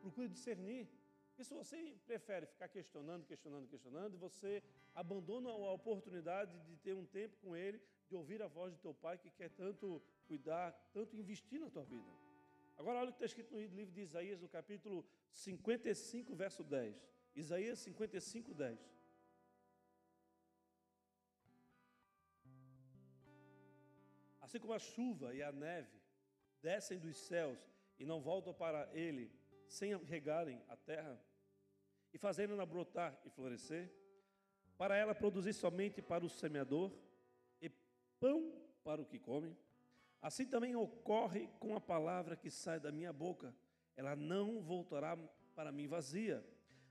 [0.00, 0.88] procure discernir.
[1.36, 4.62] E se você prefere ficar questionando, questionando, questionando, você
[4.94, 8.94] abandona a oportunidade de ter um tempo com Ele, de ouvir a voz do teu
[8.94, 12.10] Pai que quer tanto cuidar, tanto investir na tua vida.
[12.78, 16.96] Agora, olha o que está escrito no livro de Isaías, no capítulo 55, verso 10.
[17.36, 18.98] Isaías 55, 10.
[24.40, 25.97] Assim como a chuva e a neve
[26.62, 27.58] descem dos céus
[27.98, 29.30] e não voltam para ele
[29.66, 31.20] sem regarem a terra
[32.12, 33.92] e fazendo-na brotar e florescer,
[34.76, 36.92] para ela produzir somente para o semeador
[37.60, 37.68] e
[38.18, 39.56] pão para o que come,
[40.22, 43.54] assim também ocorre com a palavra que sai da minha boca.
[43.96, 45.16] Ela não voltará
[45.54, 46.44] para mim vazia,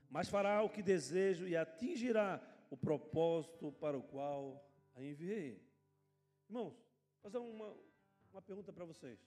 [0.08, 5.66] mas fará o que desejo e atingirá o propósito para o qual a enviei.
[6.48, 7.74] Irmãos, vou fazer uma,
[8.30, 9.18] uma pergunta para vocês.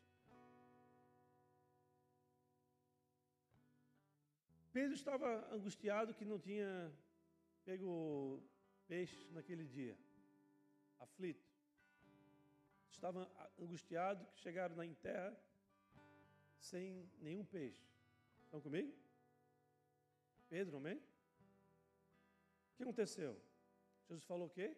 [4.71, 6.91] Pedro estava angustiado que não tinha
[7.65, 8.41] pego
[8.87, 9.97] peixe naquele dia,
[10.99, 11.45] aflito.
[12.89, 13.29] Estava
[13.59, 15.37] angustiado que chegaram na terra
[16.59, 17.85] sem nenhum peixe.
[18.43, 18.93] Estão comigo?
[20.47, 20.97] Pedro, amém?
[20.97, 23.41] O que aconteceu?
[24.07, 24.75] Jesus falou o quê?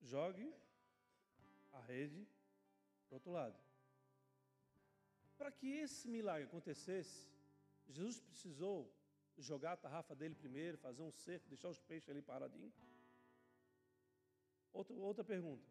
[0.00, 0.54] Jogue
[1.72, 2.26] a rede
[3.08, 3.58] para o outro lado.
[5.36, 7.28] Para que esse milagre acontecesse,
[7.86, 8.92] Jesus precisou
[9.42, 12.74] jogar a tarrafa dele primeiro, fazer um cerco, deixar os peixes ali paradinhos?
[14.72, 15.64] Outra, outra pergunta.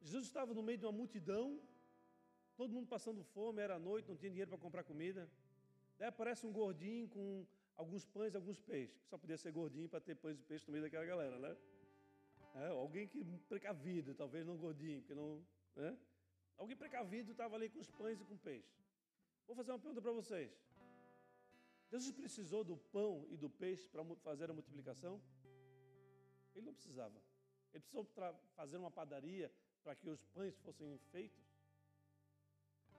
[0.00, 1.60] Jesus estava no meio de uma multidão,
[2.56, 5.28] todo mundo passando fome, era noite, não tinha dinheiro para comprar comida.
[5.98, 9.02] Daí aparece um gordinho com alguns pães e alguns peixes.
[9.08, 11.56] Só podia ser gordinho para ter pães e peixes no meio daquela galera, né?
[12.54, 15.44] É, alguém que precavido, talvez não gordinho, porque não.
[15.74, 15.96] Né?
[16.56, 18.74] Alguém precavido estava ali com os pães e com peixe.
[19.46, 20.50] Vou fazer uma pergunta para vocês.
[21.88, 25.20] Jesus precisou do pão e do peixe para fazer a multiplicação?
[26.54, 27.20] Ele não precisava.
[27.72, 28.04] Ele precisou
[28.54, 31.44] fazer uma padaria para que os pães fossem feitos?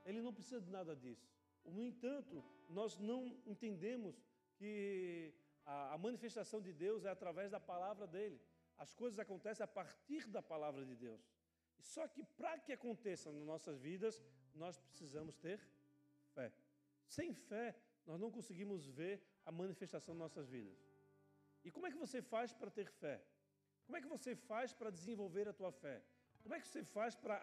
[0.06, 1.28] Ele não precisa de nada disso.
[1.66, 4.16] No entanto, nós não entendemos
[4.56, 5.34] que
[5.66, 8.40] a, manifestação de Deus é através da palavra dele.
[8.78, 11.22] As coisas acontecem a partir da palavra de Deus.
[11.82, 14.24] Só que para que aconteça nas nossas vidas,
[14.56, 15.60] nós precisamos ter
[16.34, 16.54] fé.
[17.06, 17.76] Sem fé,
[18.08, 20.78] nós não conseguimos ver a manifestação das nossas vidas.
[21.66, 23.22] E como é que você faz para ter fé?
[23.86, 26.02] Como é que você faz para desenvolver a tua fé?
[26.42, 27.36] Como é que você faz para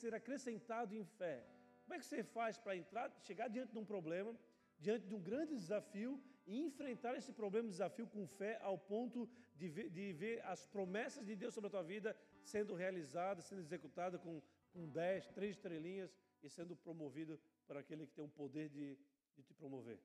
[0.00, 1.36] ser acrescentado em fé?
[1.84, 4.32] Como é que você faz para entrar, chegar diante de um problema,
[4.78, 9.68] diante de um grande desafio e enfrentar esse problema, desafio com fé ao ponto de
[9.68, 14.20] ver, de ver as promessas de Deus sobre a tua vida sendo realizadas, sendo executadas
[14.20, 18.98] com, com dez, três estrelinhas e sendo promovido por aquele que tem o poder de,
[19.40, 20.00] de te promover.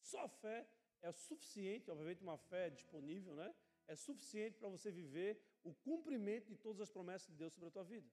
[0.00, 0.66] Só fé
[1.02, 3.54] é suficiente, obviamente uma fé disponível, né?
[3.86, 7.72] É suficiente para você viver o cumprimento de todas as promessas de Deus sobre a
[7.72, 8.06] tua vida.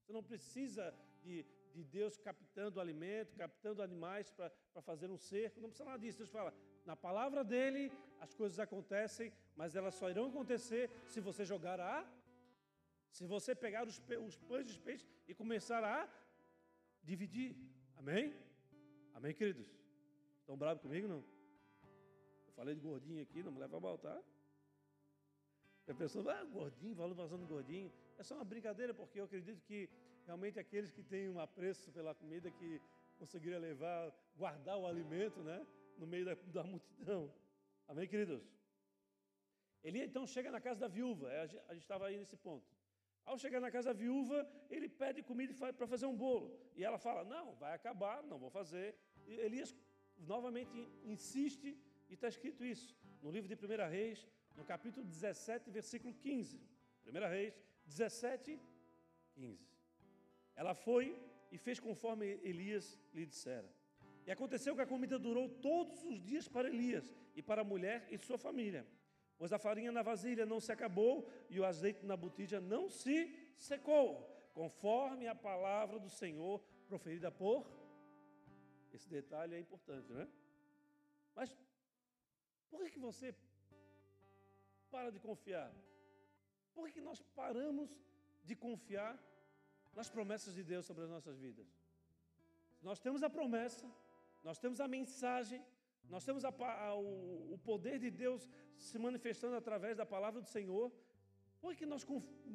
[0.00, 4.50] Você não precisa de, de Deus captando alimento, captando animais para
[4.82, 6.18] fazer um cerco, não precisa nada disso.
[6.18, 6.52] Deus fala,
[6.84, 12.06] na palavra dele as coisas acontecem, mas elas só irão acontecer se você jogar a.
[13.10, 16.08] Se você pegar os, os pães e os peixes e começar a
[17.02, 17.56] dividir.
[17.96, 18.34] Amém?
[19.14, 19.66] Amém, queridos?
[20.40, 21.24] Estão bravos comigo, não?
[22.46, 24.20] Eu falei de gordinho aqui, não me leva a mal, tá?
[25.88, 27.92] A pessoa, ah, gordinho, passando gordinho.
[28.18, 29.88] É só uma brincadeira, porque eu acredito que
[30.26, 32.80] realmente aqueles que têm um apreço pela comida, que
[33.18, 35.66] conseguiram levar, guardar o alimento, né?
[35.98, 37.32] No meio da, da multidão.
[37.86, 38.42] Amém, queridos?
[39.84, 42.66] Ele então chega na casa da viúva, é, a gente estava aí nesse ponto.
[43.24, 46.58] Ao chegar na casa viúva, ele pede comida para fazer um bolo.
[46.76, 48.96] E ela fala: Não, vai acabar, não vou fazer.
[49.26, 49.74] E Elias
[50.18, 56.12] novamente insiste, e está escrito isso no livro de 1 Reis, no capítulo 17, versículo
[56.14, 56.60] 15.
[57.06, 57.54] 1 Reis
[57.86, 58.58] 17,
[59.34, 59.68] 15.
[60.54, 61.16] Ela foi
[61.50, 63.70] e fez conforme Elias lhe dissera.
[64.26, 68.06] E aconteceu que a comida durou todos os dias para Elias e para a mulher
[68.10, 68.86] e sua família,
[69.42, 73.16] pois a farinha na vasilha não se acabou e o azeite na botija não se
[73.56, 74.08] secou,
[74.54, 77.66] conforme a palavra do Senhor proferida por.
[78.92, 80.28] Esse detalhe é importante, né?
[81.34, 81.58] Mas
[82.70, 83.34] por que você
[84.92, 85.74] para de confiar?
[86.72, 87.90] Por que nós paramos
[88.44, 89.20] de confiar
[89.92, 91.66] nas promessas de Deus sobre as nossas vidas?
[92.80, 93.90] Nós temos a promessa,
[94.44, 95.60] nós temos a mensagem,
[96.12, 98.42] nós temos a, a, o, o, poder de Deus
[98.76, 100.92] se manifestando através da palavra do Senhor.
[101.58, 102.06] Por que nós,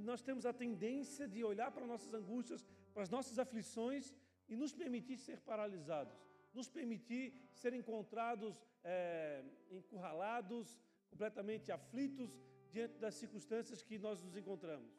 [0.10, 4.14] nós temos a tendência de olhar para nossas angústias, para as nossas aflições
[4.48, 6.16] e nos permitir ser paralisados,
[6.54, 12.40] nos permitir ser encontrados é, encurralados, completamente aflitos
[12.70, 14.94] diante das circunstâncias que nós nos encontramos.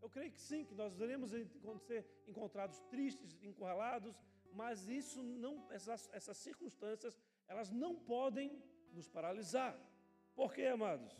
[0.00, 1.32] Eu creio que sim, que nós iremos
[1.88, 4.14] ser encontrados tristes, encurralados,
[4.52, 9.78] mas isso não, essas, essas circunstâncias, elas não podem nos paralisar.
[10.34, 11.14] Por quê, amados?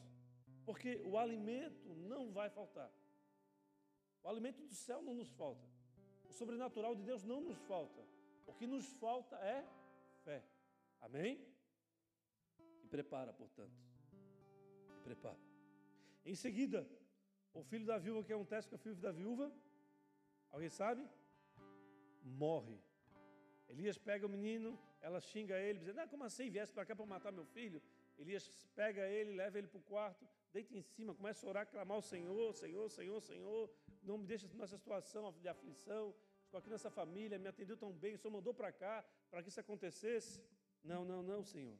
[0.65, 2.91] Porque o alimento não vai faltar.
[4.23, 5.67] O alimento do céu não nos falta.
[6.25, 8.03] O sobrenatural de Deus não nos falta.
[8.47, 9.67] O que nos falta é
[10.25, 10.43] fé.
[11.01, 11.47] Amém?
[12.83, 13.79] E prepara, portanto.
[14.97, 15.39] E prepara.
[16.25, 16.89] Em seguida,
[17.53, 19.53] o filho da viúva, que é um teste com o filho da viúva,
[20.51, 21.07] alguém sabe?
[22.23, 22.81] Morre.
[23.69, 26.49] Elias pega o menino, ela xinga ele, dizendo: ah, como assim?
[26.49, 27.81] Viesse para cá para matar meu filho?
[28.19, 31.97] Elias pega ele, leva ele para o quarto, deita em cima, começa a orar, clamar
[31.97, 33.71] ao Senhor, Senhor, Senhor, Senhor,
[34.03, 36.15] não me deixe nessa situação de aflição,
[36.45, 39.51] estou aqui nessa família, me atendeu tão bem, o Senhor mandou para cá para que
[39.51, 40.41] isso acontecesse.
[40.83, 41.77] Não, não, não, Senhor.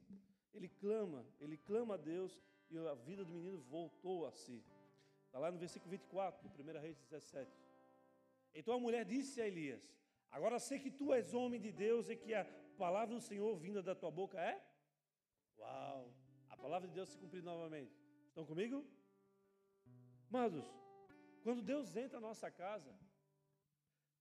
[0.53, 4.63] Ele clama, ele clama a Deus e a vida do menino voltou a si.
[5.25, 7.51] Está lá no versículo 24, do 1 Reis 17.
[8.53, 9.83] Então a mulher disse a Elias:
[10.29, 13.81] Agora sei que tu és homem de Deus e que a palavra do Senhor vinda
[13.81, 14.55] da tua boca é?
[15.57, 16.13] Uau!
[16.49, 17.95] A palavra de Deus se cumprir novamente.
[18.27, 18.85] Estão comigo?
[20.29, 20.65] Amados,
[21.43, 22.93] quando Deus entra na nossa casa,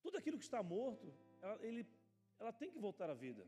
[0.03, 1.13] tudo aquilo que está morto,
[1.43, 1.83] ela, ele,
[2.39, 3.45] ela tem que voltar à vida.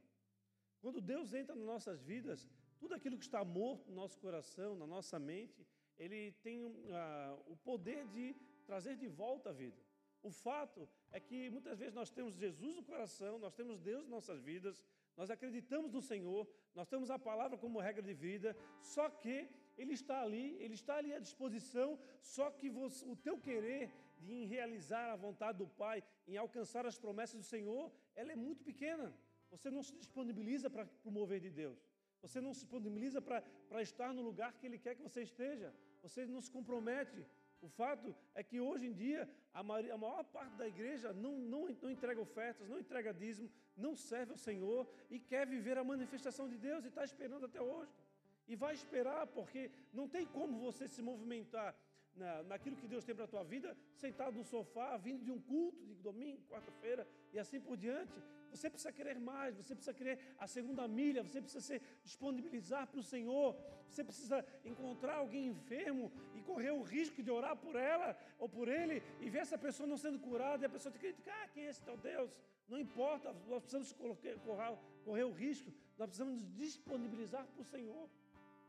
[0.81, 4.87] Quando Deus entra nas nossas vidas, tudo aquilo que está morto no nosso coração, na
[4.87, 5.67] nossa mente,
[5.99, 6.73] ele tem uh,
[7.47, 8.35] o poder de
[8.67, 9.81] trazer de volta a vida.
[10.23, 14.11] O fato é que muitas vezes nós temos Jesus no coração, nós temos Deus em
[14.11, 14.83] nossas vidas,
[15.17, 19.95] nós acreditamos no Senhor, nós temos a palavra como regra de vida, só que Ele
[19.95, 23.91] está ali, Ele está ali à disposição, só que você, o teu querer
[24.29, 28.63] em realizar a vontade do Pai, em alcançar as promessas do Senhor, ela é muito
[28.65, 29.15] pequena.
[29.51, 31.79] Você não se disponibiliza para o mover de Deus.
[32.21, 35.73] Você não se disponibiliza para estar no lugar que Ele quer que você esteja.
[36.03, 37.25] Você não se compromete.
[37.61, 41.91] O fato é que hoje em dia a maior, parte da igreja não, não, não
[41.91, 46.57] entrega ofertas, não entrega dízimo, não serve ao Senhor e quer viver a manifestação de
[46.57, 47.93] Deus e está esperando até hoje.
[48.49, 51.75] E vai esperar, porque não tem como você se movimentar
[52.15, 55.41] na, naquilo que Deus tem para a tua vida, sentado no sofá, vindo de um
[55.41, 58.15] culto de domingo, quarta-feira e assim por diante.
[58.57, 63.01] Você precisa querer mais, você precisa querer a segunda milha, você precisa se disponibilizar para
[63.01, 63.57] o Senhor,
[63.89, 68.69] você precisa encontrar alguém enfermo e correr o risco de orar por ela ou por
[68.69, 71.67] ele e ver essa pessoa não sendo curada e a pessoa te criticar: ah, quem
[71.67, 72.31] é esse teu Deus?
[72.69, 74.37] Não importa, nós precisamos correr,
[75.05, 78.09] correr o risco, nós precisamos nos disponibilizar para o Senhor.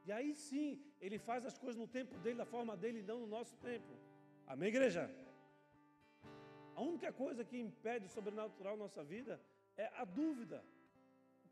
[0.05, 3.19] E aí sim, Ele faz as coisas no tempo dele, da forma dele, e não
[3.21, 3.91] no nosso tempo.
[4.45, 5.09] Amém, igreja?
[6.75, 9.41] A única coisa que impede o sobrenatural na nossa vida
[9.77, 10.63] é a dúvida.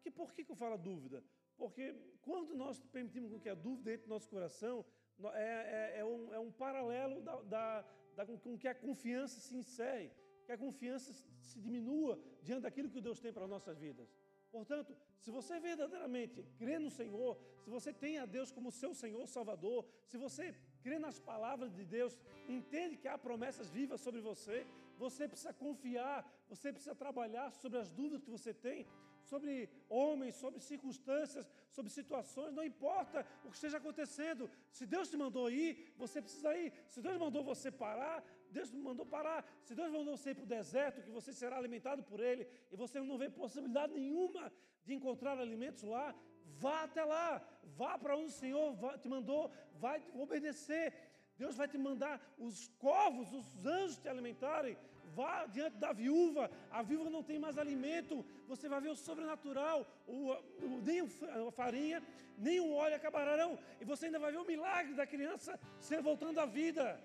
[0.02, 1.24] Que, por que, que eu falo dúvida?
[1.58, 4.86] Porque quando nós permitimos que a dúvida entre no nosso coração,
[5.34, 9.56] é, é, é, um, é um, paralelo da, da, da, com que a confiança se
[9.56, 10.12] encerre,
[10.46, 14.14] que a confiança se diminua diante daquilo que Deus tem para as nossas vidas.
[14.52, 19.26] Portanto, se você verdadeiramente crê no Senhor, se você tem a Deus como seu Senhor
[19.28, 22.18] Salvador, se você crê nas palavras de Deus,
[22.48, 24.66] entende que há promessas vivas sobre você,
[24.98, 28.88] Você precisa confiar, você precisa trabalhar sobre as dúvidas que você tem,
[29.26, 34.50] sobre homens, sobre circunstâncias, sobre situações, não importa o que esteja acontecendo.
[34.72, 36.72] Se Deus te mandou ir, você precisa ir.
[36.88, 39.46] Se Deus mandou você parar, Deus mandou parar.
[39.64, 42.76] Se Deus mandou você ir para o deserto, que você será alimentado por Ele, e
[42.76, 44.52] você não vê possibilidade nenhuma
[44.86, 46.16] de encontrar alimentos lá,
[46.46, 50.94] vá até lá, vá para onde o Senhor te mandou, vai obedecer.
[51.38, 54.78] Deus vai te mandar os corvos, os anjos te alimentarem.
[55.14, 58.26] Vá diante da viúva, a viúva não tem mais alimento.
[58.48, 62.02] Você vai ver o sobrenatural, o, o, nem a farinha,
[62.38, 63.58] nem o óleo acabarão.
[63.80, 67.00] E você ainda vai ver o milagre da criança ser voltando à vida.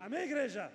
[0.00, 0.72] Amém, igreja?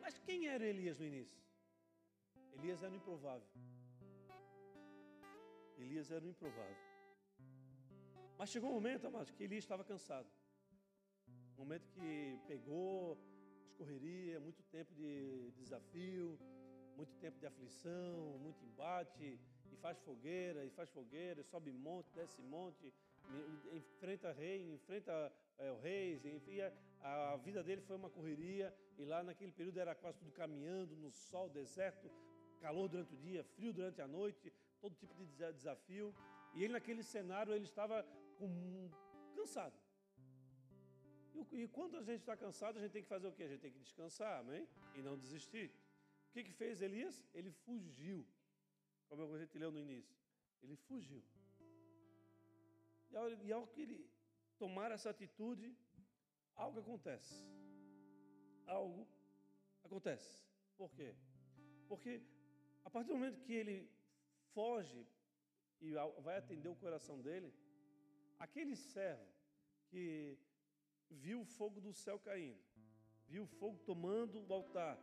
[0.00, 1.44] Mas quem era Elias no início?
[2.56, 3.48] Elias era improvável.
[5.78, 6.76] Elias era improvável.
[8.38, 10.28] Mas chegou um momento, amados, que Elias estava cansado.
[11.56, 13.18] Um momento que pegou
[13.64, 16.38] as correrias, muito tempo de desafio,
[16.96, 19.38] muito tempo de aflição, muito embate,
[19.72, 22.92] e faz fogueira, e faz fogueira, sobe monte, desce monte,
[23.72, 29.04] enfrenta rei, enfrenta é, o reis, enfim, a, a vida dele foi uma correria, e
[29.04, 32.10] lá naquele período era quase tudo caminhando no sol, deserto,
[32.64, 36.06] calor durante o dia, frio durante a noite, todo tipo de desafio.
[36.54, 37.96] E ele naquele cenário ele estava
[38.38, 38.48] com,
[39.36, 39.78] cansado.
[41.58, 43.42] E, quando a gente está cansado, a gente tem que fazer o quê?
[43.44, 44.62] A gente tem que descansar, amém?
[44.96, 45.66] E não desistir.
[46.28, 47.16] O que, que fez Elias?
[47.38, 48.18] Ele fugiu.
[49.08, 50.16] Como a gente leu no início.
[50.62, 51.22] Ele fugiu.
[53.10, 53.98] E ao, e ao que ele
[54.62, 55.68] tomar essa atitude,
[56.54, 57.34] algo acontece.
[58.66, 59.06] Algo
[59.84, 60.30] acontece.
[60.76, 61.14] Por quê?
[61.88, 62.22] Porque
[62.84, 63.90] a partir do momento que ele
[64.52, 65.06] foge
[65.80, 67.52] e vai atender o coração dele,
[68.38, 69.26] aquele servo
[69.88, 70.38] que
[71.10, 72.58] viu o fogo do céu caindo,
[73.28, 74.98] viu o fogo tomando o altar,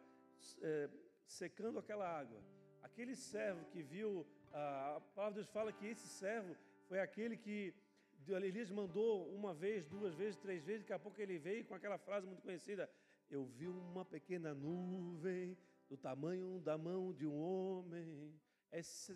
[0.62, 0.90] é,
[1.26, 2.42] secando aquela água,
[2.82, 6.56] aquele servo que viu, a, a palavra de Deus fala que esse servo
[6.88, 7.74] foi aquele que
[8.28, 11.98] Elias mandou uma vez, duas vezes, três vezes, daqui a pouco ele veio com aquela
[11.98, 12.90] frase muito conhecida:
[13.30, 15.58] Eu vi uma pequena nuvem
[15.92, 18.34] do tamanho da mão de um homem.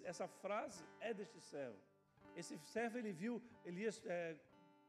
[0.04, 1.80] essa frase é deste servo.
[2.36, 4.38] Esse servo ele viu Elias é,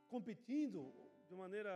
[0.08, 0.92] competindo
[1.28, 1.72] de maneira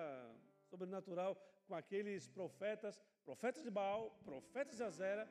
[0.68, 1.32] sobrenatural
[1.68, 5.30] com aqueles profetas, profetas de Baal, profetas de Azera,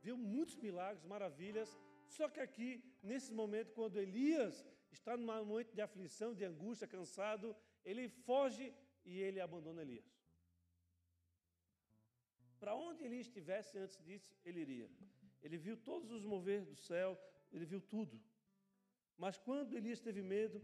[0.00, 1.76] viu muitos milagres, maravilhas.
[2.06, 2.70] Só que aqui,
[3.02, 8.72] nesse momento, quando Elias está num momento de aflição, de angústia, cansado, ele foge
[9.04, 10.19] e ele abandona Elias.
[12.60, 14.88] Para onde ele estivesse antes disso, ele iria.
[15.42, 17.18] Ele viu todos os mover do céu,
[17.50, 18.20] ele viu tudo.
[19.16, 20.60] Mas quando Elias teve medo,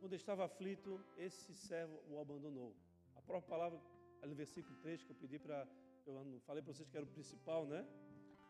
[0.00, 2.74] quando estava aflito, esse servo o abandonou.
[3.14, 3.78] A própria palavra,
[4.20, 5.66] ali no versículo 3, que eu pedi para.
[6.06, 7.86] Eu falei para vocês que era o principal, né?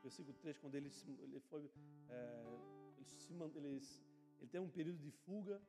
[0.03, 1.71] Versículo 3, quando ele, se, ele foi.
[2.09, 2.45] É,
[2.97, 3.83] ele, se, ele,
[4.41, 5.61] ele tem um período de fuga,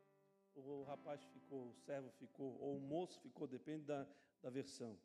[0.55, 4.07] o rapaz ficou, o servo ficou, ou o moço ficou, depende da,
[4.41, 4.97] da versão.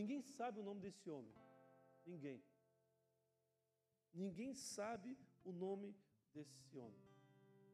[0.00, 1.34] Ninguém sabe o nome desse homem.
[2.04, 2.42] Ninguém.
[4.12, 5.94] Ninguém sabe o nome
[6.34, 7.04] desse homem.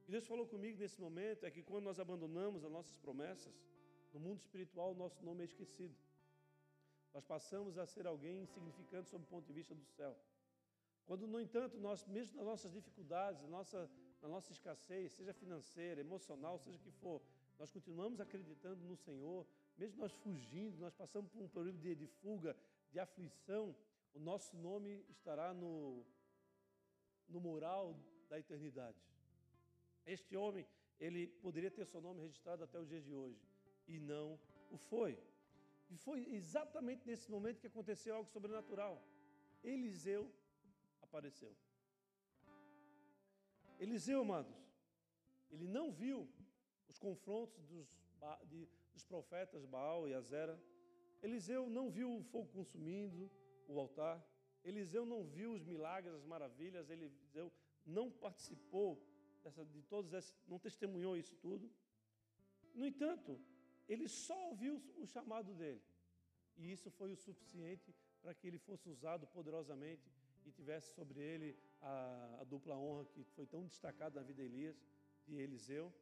[0.01, 3.55] O que Deus falou comigo nesse momento é que quando nós abandonamos as nossas promessas,
[4.12, 5.97] no mundo espiritual o nosso nome é esquecido.
[7.14, 10.14] Nós passamos a ser alguém insignificante sob o ponto de vista do céu.
[11.07, 13.91] Quando, no entanto, nós, mesmo nas nossas dificuldades, na nossa,
[14.23, 17.21] na nossa escassez, seja financeira, emocional, seja o que for,
[17.59, 19.47] nós continuamos acreditando no Senhor,
[19.81, 22.55] mesmo nós fugindo, nós passamos por um período de, de fuga,
[22.93, 23.74] de aflição,
[24.12, 26.05] o nosso nome estará no,
[27.26, 28.99] no mural da eternidade.
[30.05, 30.66] Este homem,
[30.99, 33.41] ele poderia ter seu nome registrado até os dias de hoje,
[33.89, 34.39] e não
[34.70, 35.18] o foi.
[35.89, 39.03] E foi exatamente nesse momento que aconteceu algo sobrenatural.
[39.64, 40.31] Eliseu
[41.01, 41.57] apareceu.
[43.78, 44.55] Eliseu, amados,
[45.51, 46.28] ele não viu
[46.87, 47.89] os confrontos dos,
[48.47, 50.61] de, dos profetas Baal e Azera.
[51.22, 53.30] Eliseu não viu o fogo consumindo
[53.66, 54.24] o altar.
[54.64, 56.91] Eliseu não viu os milagres, as maravilhas.
[56.91, 57.53] Eliseu
[57.86, 59.03] não participou
[59.43, 61.70] dessa, de todos esses, não testemunhou isso tudo.
[62.74, 63.41] No entanto,
[63.88, 65.82] ele só ouviu o chamado dele.
[66.57, 70.11] E isso foi o suficiente para que ele fosse usado poderosamente
[70.45, 74.49] e tivesse sobre ele a, a dupla honra que foi tão destacada na vida de
[74.49, 74.76] Elias,
[75.26, 75.93] de Eliseu,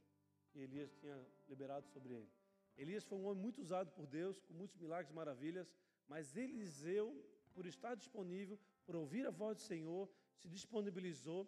[0.51, 1.19] que Elias tinha
[1.49, 2.38] liberado sobre ele.
[2.79, 5.69] Elias foi um homem muito usado por Deus, com muitos milagres e maravilhas,
[6.07, 7.07] mas Eliseu,
[7.53, 11.41] por estar disponível, por ouvir a voz do Senhor, se disponibilizou.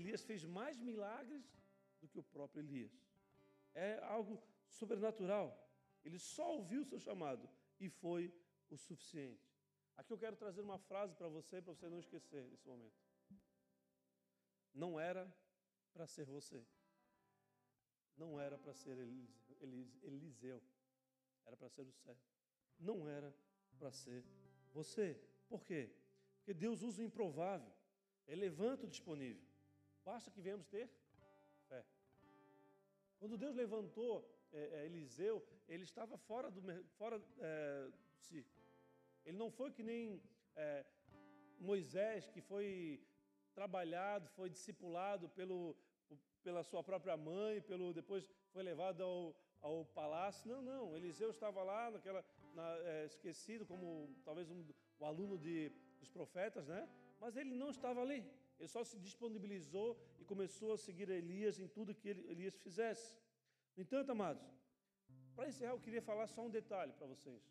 [0.00, 1.44] Elias fez mais milagres
[2.00, 2.92] do que o próprio Elias.
[3.74, 5.48] É algo sobrenatural.
[6.04, 7.48] Ele só ouviu o seu chamado
[7.80, 8.32] e foi
[8.68, 9.50] o suficiente.
[9.96, 13.00] Aqui eu quero trazer uma frase para você, para você não esquecer nesse momento.
[14.74, 15.32] Não era
[15.92, 16.66] para ser você.
[18.16, 18.98] Não era para ser
[20.02, 20.62] Eliseu.
[21.46, 22.16] Era para ser o céu.
[22.78, 23.34] Não era
[23.78, 24.24] para ser
[24.72, 25.20] você.
[25.48, 25.90] Por quê?
[26.36, 27.72] Porque Deus usa o improvável.
[28.26, 29.42] Ele levanta o disponível.
[30.04, 30.88] Basta que venhamos ter
[31.68, 31.84] fé.
[33.18, 36.60] Quando Deus levantou é, é, Eliseu, ele estava fora do,
[36.98, 38.62] fora, é, do ciclo.
[39.24, 40.20] Ele não foi que nem
[40.56, 40.84] é,
[41.60, 43.00] Moisés, que foi
[43.54, 45.76] trabalhado, foi discipulado pelo,
[46.42, 50.50] pela sua própria mãe, pelo depois foi levado ao, ao palácio.
[50.50, 50.96] Não, não.
[50.96, 54.64] Eliseu estava lá, naquela, na, é, esquecido como talvez um,
[54.98, 56.88] o aluno de, dos profetas, né?
[57.20, 58.24] Mas ele não estava ali.
[58.58, 63.16] Ele só se disponibilizou e começou a seguir Elias em tudo que Elias fizesse.
[63.76, 64.44] No entanto, amados,
[65.34, 67.42] para encerrar, eu queria falar só um detalhe para vocês.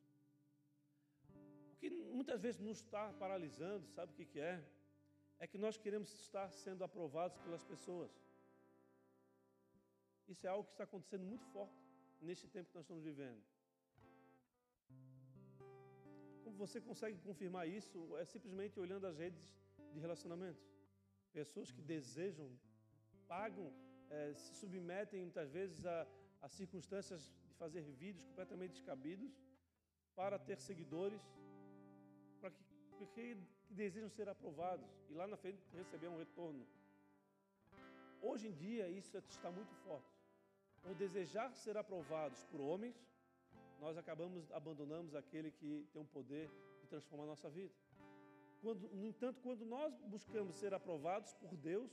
[1.74, 4.64] O que muitas vezes nos está paralisando, sabe o que, que é?
[5.40, 8.12] É que nós queremos estar sendo aprovados pelas pessoas.
[10.32, 11.80] Isso é algo que está acontecendo muito forte
[12.28, 13.42] neste tempo que nós estamos vivendo.
[16.44, 17.98] Como você consegue confirmar isso?
[18.22, 19.44] É simplesmente olhando as redes
[19.94, 20.62] de relacionamento.
[21.34, 22.48] Pessoas que desejam,
[23.28, 23.68] pagam,
[24.10, 26.08] é, se submetem muitas vezes a,
[26.42, 29.34] a circunstâncias de fazer vídeos completamente descabidos
[30.16, 31.22] para ter seguidores,
[32.40, 32.64] para que,
[32.98, 33.38] porque
[33.70, 36.66] desejam ser aprovados e lá na frente receber um retorno.
[38.22, 40.11] Hoje em dia isso está muito forte.
[40.84, 42.96] Por desejar ser aprovados por homens,
[43.80, 46.50] nós acabamos abandonamos aquele que tem o poder
[46.82, 47.74] de transformar a nossa vida.
[48.62, 51.92] Quando, no entanto, quando nós buscamos ser aprovados por Deus,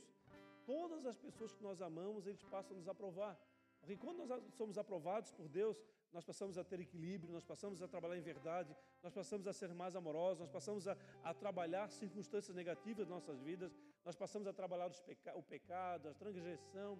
[0.65, 3.35] todas as pessoas que nós amamos, eles passam a nos aprovar.
[3.79, 5.81] Porque quando nós somos aprovados por Deus,
[6.13, 9.73] nós passamos a ter equilíbrio, nós passamos a trabalhar em verdade, nós passamos a ser
[9.73, 14.53] mais amorosos, nós passamos a, a trabalhar circunstâncias negativas das nossas vidas, nós passamos a
[14.53, 16.99] trabalhar peca, o pecado, a transgressão,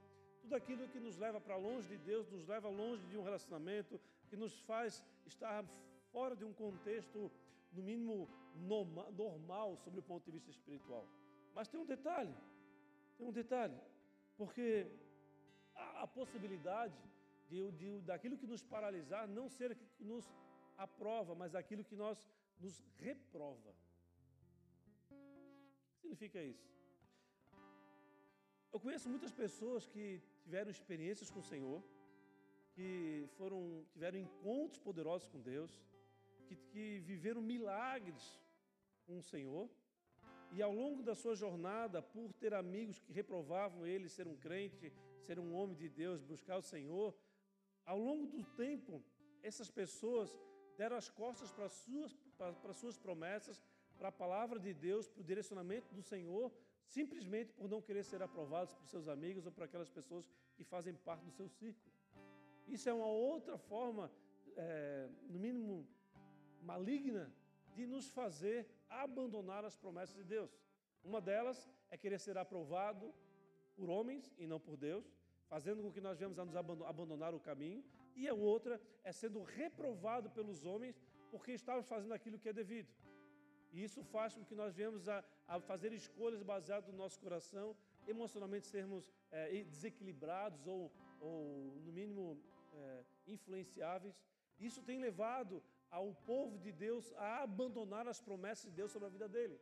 [0.50, 4.02] tudo aquilo que nos leva para longe de Deus, nos leva longe de um relacionamento,
[4.30, 5.64] que nos faz estar
[6.12, 7.32] fora de um contexto,
[7.72, 8.28] no mínimo,
[9.24, 11.06] normal, sobre o ponto de vista espiritual.
[11.54, 12.36] Mas tem um detalhe,
[13.16, 13.78] tem um detalhe,
[14.40, 14.88] porque
[15.76, 16.98] há a possibilidade
[17.48, 20.26] de, de, daquilo que nos paralisar não ser aquilo que nos
[20.78, 22.28] aprova, mas aquilo que nós
[22.60, 23.72] nos reprova.
[25.12, 26.68] O que significa isso?
[28.74, 30.04] Eu conheço muitas pessoas que
[30.44, 31.84] tiveram experiências com o Senhor,
[32.74, 35.72] que foram tiveram encontros poderosos com Deus,
[36.46, 38.40] que, que viveram milagres
[39.06, 39.70] com o Senhor,
[40.52, 44.92] e ao longo da sua jornada, por ter amigos que reprovavam ele ser um crente,
[45.26, 47.16] ser um homem de Deus, buscar o Senhor,
[47.86, 49.04] ao longo do tempo,
[49.44, 50.36] essas pessoas
[50.78, 53.62] deram as costas para suas, para, para suas promessas,
[53.98, 56.52] para a palavra de Deus, para o direcionamento do Senhor,
[56.98, 60.26] simplesmente por não querer ser aprovados por seus amigos ou por aquelas pessoas
[60.56, 61.94] que fazem parte do seu círculo.
[62.68, 64.12] Isso é uma outra forma,
[64.56, 65.88] é, no mínimo
[66.62, 67.32] maligna,
[67.76, 70.52] de nos fazer abandonar as promessas de Deus.
[71.04, 73.14] Uma delas é querer ser aprovado
[73.76, 75.06] por homens e não por Deus,
[75.48, 77.84] fazendo com que nós venhamos a nos abandonar o caminho.
[78.16, 81.00] E a outra é sendo reprovado pelos homens
[81.32, 82.90] porque estamos fazendo aquilo que é devido.
[83.72, 87.76] E isso faz com que nós venhamos a, a fazer escolhas baseadas no nosso coração,
[88.08, 92.40] emocionalmente sermos é, desequilibrados ou, ou, no mínimo,
[92.74, 94.16] é, influenciáveis.
[94.60, 99.12] Isso tem levado ao povo de Deus a abandonar as promessas de Deus sobre a
[99.12, 99.60] vida dele.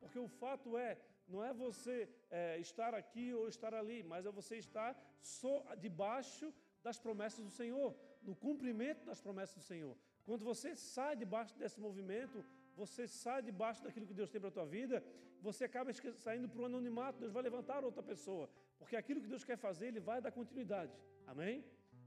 [0.00, 0.98] Porque o fato é,
[1.28, 6.52] não é você é, estar aqui ou estar ali, mas é você estar só debaixo
[6.82, 9.94] das promessas do Senhor, no cumprimento das promessas do Senhor.
[10.24, 12.44] Quando você sai debaixo desse movimento,
[12.82, 14.96] você sai debaixo daquilo que Deus tem para a tua vida,
[15.46, 15.90] você acaba
[16.26, 18.48] saindo para o anonimato, Deus vai levantar outra pessoa,
[18.78, 20.92] porque aquilo que Deus quer fazer, Ele vai dar continuidade.
[21.26, 21.56] Amém?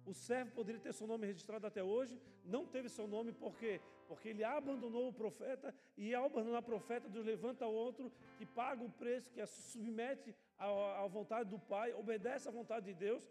[0.06, 3.80] O servo poderia ter seu nome registrado até hoje, não teve seu nome por quê?
[4.08, 8.84] Porque ele abandonou o profeta e ao abandonar o profeta, Deus levanta outro que paga
[8.84, 13.24] o preço, que se submete à, à vontade do Pai, obedece à vontade de Deus,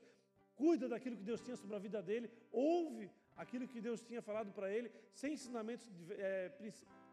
[0.55, 4.53] cuida daquilo que Deus tinha sobre a vida dele, ouve aquilo que Deus tinha falado
[4.53, 6.53] para ele, sem ensinamentos é,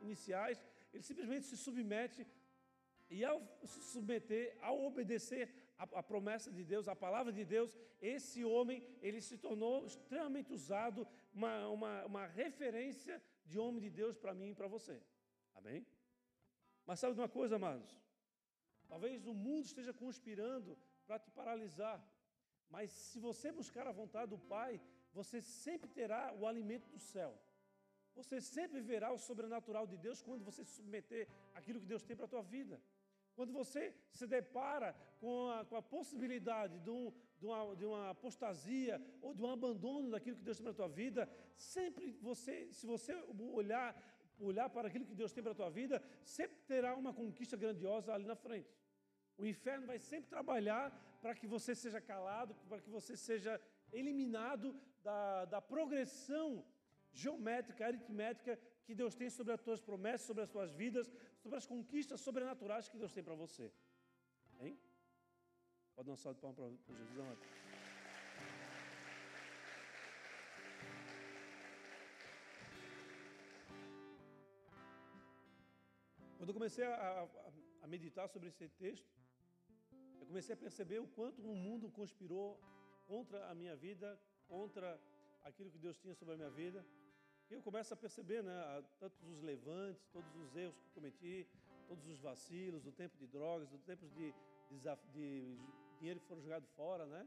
[0.02, 2.26] iniciais, ele simplesmente se submete
[3.10, 7.78] e ao se submeter, ao obedecer a, a, promessa de Deus, a palavra de Deus,
[8.02, 14.18] esse homem, ele se tornou extremamente usado, uma, uma, uma referência de homem de Deus
[14.18, 15.02] para mim e para você.
[15.56, 15.86] Amém?
[16.86, 17.98] Mas sabe de uma coisa, amados?
[18.88, 22.04] Talvez o mundo esteja conspirando para te paralisar.
[22.70, 24.82] Mas se você buscar a vontade do Pai,
[25.14, 27.38] você sempre terá o alimento do céu.
[28.20, 32.16] Você sempre verá o sobrenatural de Deus quando você se submeter àquilo que Deus tem
[32.18, 32.82] para a tua vida.
[33.36, 34.90] Quando você se depara
[35.22, 39.52] com a, com a possibilidade de, um, de, uma, de, uma, apostasia ou de um
[39.58, 43.14] abandono daquilo que Deus tem para a tua vida, sempre você, se você
[43.62, 43.90] olhar,
[44.40, 48.12] olhar para aquilo que Deus tem para a tua vida, sempre terá uma conquista grandiosa
[48.12, 48.76] ali na frente.
[49.38, 50.90] O inferno vai sempre trabalhar
[51.22, 53.62] para que você seja calado, para que você seja
[53.92, 56.66] eliminado da, da progressão
[57.24, 58.54] geométrica, aritmética
[58.86, 61.08] que Deus tem sobre as tuas promessas, sobre as tuas vidas,
[61.44, 63.66] sobre as conquistas sobrenaturais que Deus tem para você.
[64.60, 64.74] Hein?
[65.96, 67.42] Pode dar um salve de palma para Jesus, amado.
[76.38, 77.28] Quando eu comecei a, a,
[77.82, 79.12] a, meditar sobre esse texto,
[80.22, 82.50] eu comecei a perceber o quanto o mundo conspirou
[83.06, 84.08] contra a minha vida,
[84.48, 84.88] contra
[85.44, 86.86] aquilo que Deus tinha sobre a minha vida.
[87.50, 91.48] Eu começo a perceber, né, tantos os levantes, todos os erros que cometi,
[91.88, 94.34] todos os vacilos, do tempo de drogas, do tempo de,
[94.70, 94.78] de,
[95.14, 95.58] de
[95.98, 97.26] dinheiro que foram jogados fora, né?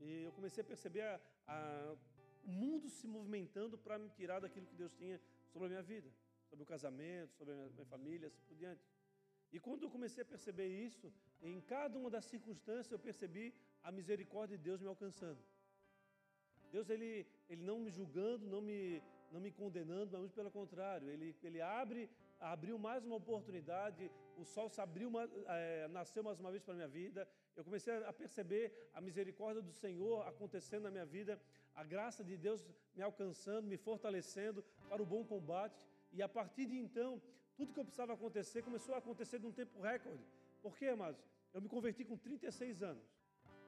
[0.00, 1.96] E eu comecei a perceber a, a,
[2.44, 5.20] o mundo se movimentando para me tirar daquilo que Deus tinha
[5.52, 6.10] sobre a minha vida,
[6.48, 8.82] sobre o casamento, sobre a minha, minha família, assim por diante.
[9.52, 13.92] E quando eu comecei a perceber isso, em cada uma das circunstâncias eu percebi a
[13.92, 15.40] misericórdia de Deus me alcançando.
[16.74, 19.00] Deus ele, ele não me julgando, não me,
[19.30, 22.10] não me condenando, mas pelo contrário, ele, ele abre,
[22.40, 26.74] abriu mais uma oportunidade, o sol se abriu, uma, é, nasceu mais uma vez para
[26.74, 27.28] a minha vida.
[27.56, 31.40] Eu comecei a perceber a misericórdia do Senhor acontecendo na minha vida,
[31.76, 32.66] a graça de Deus
[32.96, 35.86] me alcançando, me fortalecendo para o bom combate.
[36.12, 37.22] E a partir de então,
[37.56, 40.24] tudo que eu precisava acontecer começou a acontecer num tempo recorde.
[40.60, 41.22] Por quê, amados?
[41.52, 43.06] Eu me converti com 36 anos.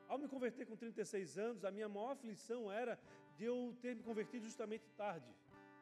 [0.09, 2.99] Ao me converter com 36 anos, a minha maior aflição era
[3.37, 5.27] de eu ter me convertido justamente tarde.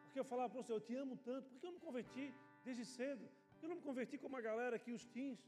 [0.05, 2.85] Porque eu falava Senhor, eu te amo tanto, por que eu não me converti desde
[2.85, 3.29] cedo?
[3.51, 5.39] Por que eu não me converti como a galera aqui, os teens?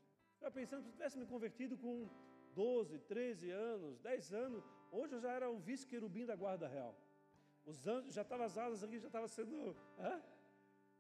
[0.41, 2.09] Eu pensando, se eu tivesse me convertido com
[2.55, 6.95] 12, 13 anos, 10 anos, hoje eu já era o vice-querubim da guarda real.
[7.65, 9.77] Os anjos, já estavam as asas aqui, já estava sendo...
[9.99, 10.23] Hã?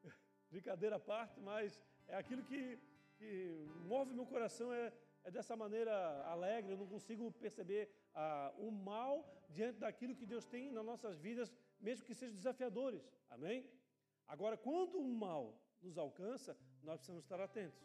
[0.50, 2.78] Brincadeira à parte, mas é aquilo que,
[3.18, 4.92] que move meu coração, é
[5.26, 5.92] é dessa maneira
[6.34, 7.82] alegre, eu não consigo perceber
[8.14, 9.14] ah, o mal
[9.50, 13.02] diante daquilo que Deus tem nas nossas vidas, mesmo que sejam desafiadores.
[13.28, 13.68] Amém?
[14.34, 17.84] Agora, quando o mal nos alcança, nós precisamos estar atentos.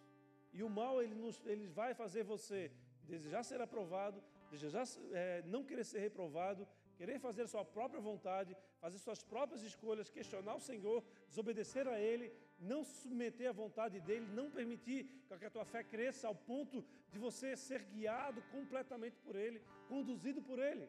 [0.53, 2.71] E o mal, ele, nos, ele vai fazer você
[3.03, 8.99] desejar ser aprovado, desejar é, não querer ser reprovado, querer fazer sua própria vontade, fazer
[8.99, 12.31] suas próprias escolhas, questionar o Senhor, desobedecer a Ele,
[12.61, 15.09] não submeter à vontade dele, não permitir
[15.39, 20.41] que a tua fé cresça ao ponto de você ser guiado completamente por ele, conduzido
[20.41, 20.87] por ele.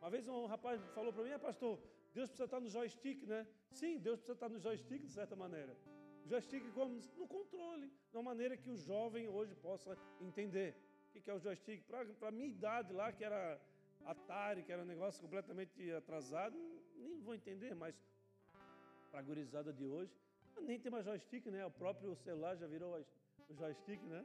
[0.00, 1.78] Uma vez um rapaz falou para mim, ah, pastor,
[2.12, 3.46] Deus precisa estar no joystick, né?
[3.70, 5.76] Sim, Deus precisa estar no joystick de certa maneira.
[6.24, 10.74] O joystick como no controle, de uma maneira que o jovem hoje possa entender.
[11.14, 11.84] O que é o joystick?
[11.84, 13.60] Para a minha idade lá, que era
[14.04, 16.56] Atari, que era um negócio completamente atrasado,
[16.96, 17.94] nem vou entender, mas
[19.10, 20.12] para a gurizada de hoje,
[20.60, 21.64] nem tem mais joystick, né?
[21.66, 22.90] O próprio celular já virou
[23.48, 24.24] o joystick, né?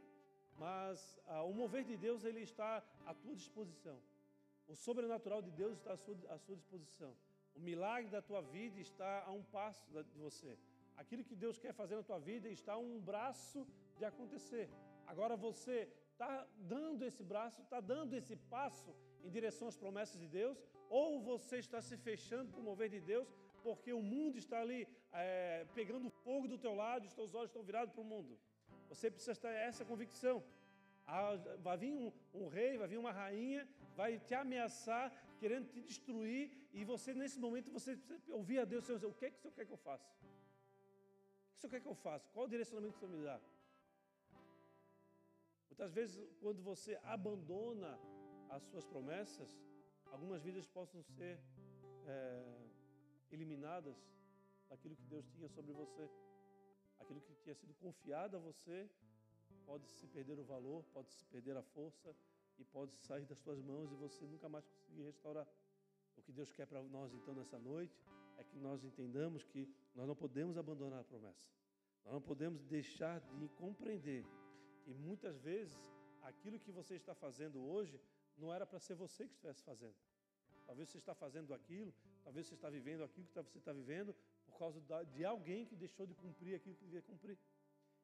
[0.58, 3.98] Mas ah, o mover de Deus ele está à tua disposição.
[4.68, 7.16] O sobrenatural de Deus está à sua, à sua disposição.
[7.56, 10.58] O milagre da tua vida está a um passo de você.
[10.96, 13.66] Aquilo que Deus quer fazer na tua vida está a um braço
[13.98, 14.70] de acontecer.
[15.06, 20.28] Agora você está dando esse braço, está dando esse passo em direção às promessas de
[20.28, 20.58] Deus,
[20.90, 23.28] ou você está se fechando para o mover de Deus,
[23.68, 27.64] porque o mundo está ali é, pegando fogo do teu lado, os teus olhos estão
[27.70, 28.34] virados para o mundo.
[28.92, 30.38] Você precisa ter essa convicção.
[31.06, 32.08] Ah, vai vir um,
[32.42, 33.62] um, rei, vai vir uma rainha,
[34.00, 35.06] vai te ameaçar,
[35.42, 36.44] querendo te destruir,
[36.78, 39.42] e você, nesse momento, você precisa ouvir a Deus, Senhor, o que é que o
[39.44, 40.10] Senhor quer que eu faça?
[40.14, 42.26] O que o Senhor quer que eu faça?
[42.34, 43.40] Qual o direcionamento que o Senhor me dá?
[45.70, 47.92] Muitas vezes, quando você abandona
[48.50, 49.50] as suas promessas,
[50.14, 51.40] algumas vidas possam ser
[52.06, 52.67] é,
[53.32, 53.98] eliminadas
[54.70, 56.10] daquilo que Deus tinha sobre você.
[57.00, 58.90] Aquilo que tinha sido confiado a você
[59.66, 62.16] pode se perder o valor, pode se perder a força
[62.58, 65.48] e pode sair das suas mãos e você nunca mais conseguir restaurar.
[66.16, 68.02] O que Deus quer para nós então nessa noite
[68.38, 71.48] é que nós entendamos que nós não podemos abandonar a promessa.
[72.04, 74.26] Nós não podemos deixar de compreender
[74.84, 78.00] que muitas vezes aquilo que você está fazendo hoje
[78.38, 79.96] não era para ser você que estivesse fazendo.
[80.66, 81.94] Talvez você está fazendo aquilo,
[82.28, 84.14] talvez você está vivendo aquilo que você está vivendo
[84.46, 84.82] por causa
[85.16, 87.38] de alguém que deixou de cumprir aquilo que devia cumprir.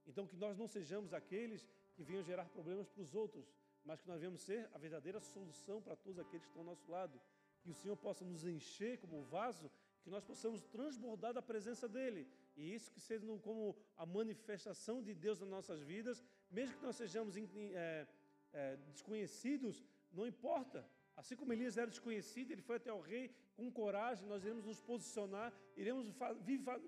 [0.07, 3.45] Então, que nós não sejamos aqueles que venham gerar problemas para os outros,
[3.83, 6.89] mas que nós devemos ser a verdadeira solução para todos aqueles que estão ao nosso
[6.89, 7.19] lado.
[7.63, 9.69] Que o Senhor possa nos encher como vaso,
[10.03, 12.25] que nós possamos transbordar da presença dEle.
[12.55, 16.95] E isso que seja como a manifestação de Deus nas nossas vidas, mesmo que nós
[16.95, 18.07] sejamos é,
[18.53, 20.87] é, desconhecidos, não importa.
[21.15, 24.81] Assim como Elias era desconhecido, ele foi até o rei com coragem, nós iremos nos
[24.81, 26.11] posicionar, iremos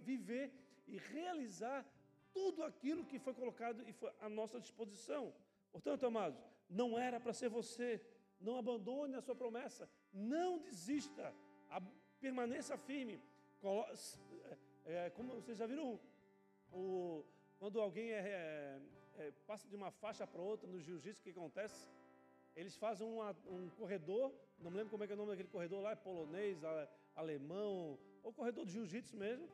[0.02, 0.52] viver
[0.88, 1.86] e realizar
[2.34, 5.34] tudo aquilo que foi colocado e foi à nossa disposição.
[5.72, 8.02] Portanto, amados, não era para ser você.
[8.40, 9.90] Não abandone a sua promessa.
[10.12, 11.34] Não desista.
[12.20, 13.22] Permaneça firme.
[14.86, 16.00] É, como vocês já viram,
[17.58, 21.30] quando alguém é, é, é passa de uma faixa para outra no jiu-jitsu, o que
[21.32, 21.88] acontece?
[22.56, 25.50] Eles fazem uma, um corredor, não me lembro como é que é o nome daquele
[25.50, 26.62] corredor lá, é polonês,
[27.16, 29.48] alemão, ou corredor de jiu-jitsu mesmo.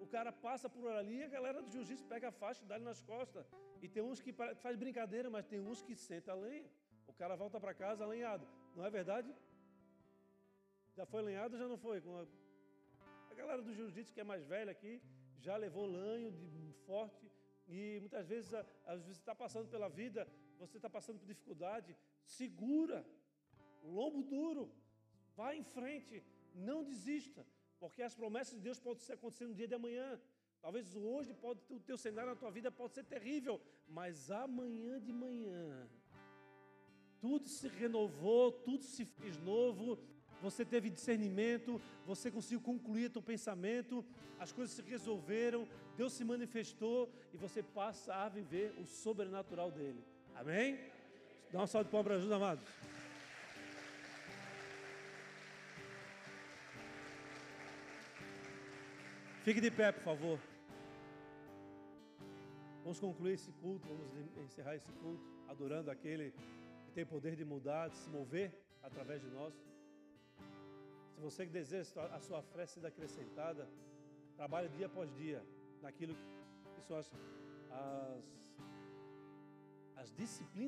[0.00, 2.84] O cara passa por ali e a galera do jiu-jitsu pega a faixa e dá-lhe
[2.84, 3.46] nas costas.
[3.82, 6.68] E tem uns que faz brincadeira, mas tem uns que senta a lenha.
[7.06, 8.46] O cara volta para casa alenhado.
[8.74, 9.32] Não é verdade?
[10.96, 12.02] Já foi alenhado ou já não foi?
[13.30, 15.00] A galera do jiu-jitsu que é mais velha aqui
[15.38, 17.24] já levou lanho de forte
[17.68, 18.52] e muitas vezes,
[18.84, 20.26] às vezes está passando pela vida,
[20.58, 23.06] você está passando por dificuldade, segura,
[23.82, 24.70] lombo duro,
[25.36, 26.22] vá em frente,
[26.54, 27.46] não desista,
[27.78, 30.20] porque as promessas de Deus podem acontecer no dia de amanhã.
[30.60, 35.12] Talvez hoje pode, o teu cenário na tua vida pode ser terrível, mas amanhã de
[35.12, 35.88] manhã
[37.20, 39.98] tudo se renovou, tudo se fez novo.
[40.40, 44.04] Você teve discernimento, você conseguiu concluir teu pensamento,
[44.38, 50.04] as coisas se resolveram, Deus se manifestou e você passa a viver o sobrenatural dele.
[50.40, 50.78] Amém?
[51.50, 52.60] Dá uma salva de palmas para ajuda, amado.
[59.42, 60.38] Fique de pé, por favor.
[62.84, 66.30] Vamos concluir esse culto, vamos encerrar esse culto, adorando aquele
[66.84, 69.52] que tem poder de mudar, de se mover através de nós.
[71.14, 73.68] Se você deseja a sua fé ser acrescentada,
[74.36, 75.42] trabalhe dia após dia
[75.82, 76.14] naquilo
[76.76, 77.10] que são as,
[77.72, 78.24] as,
[80.00, 80.58] as disciplinas.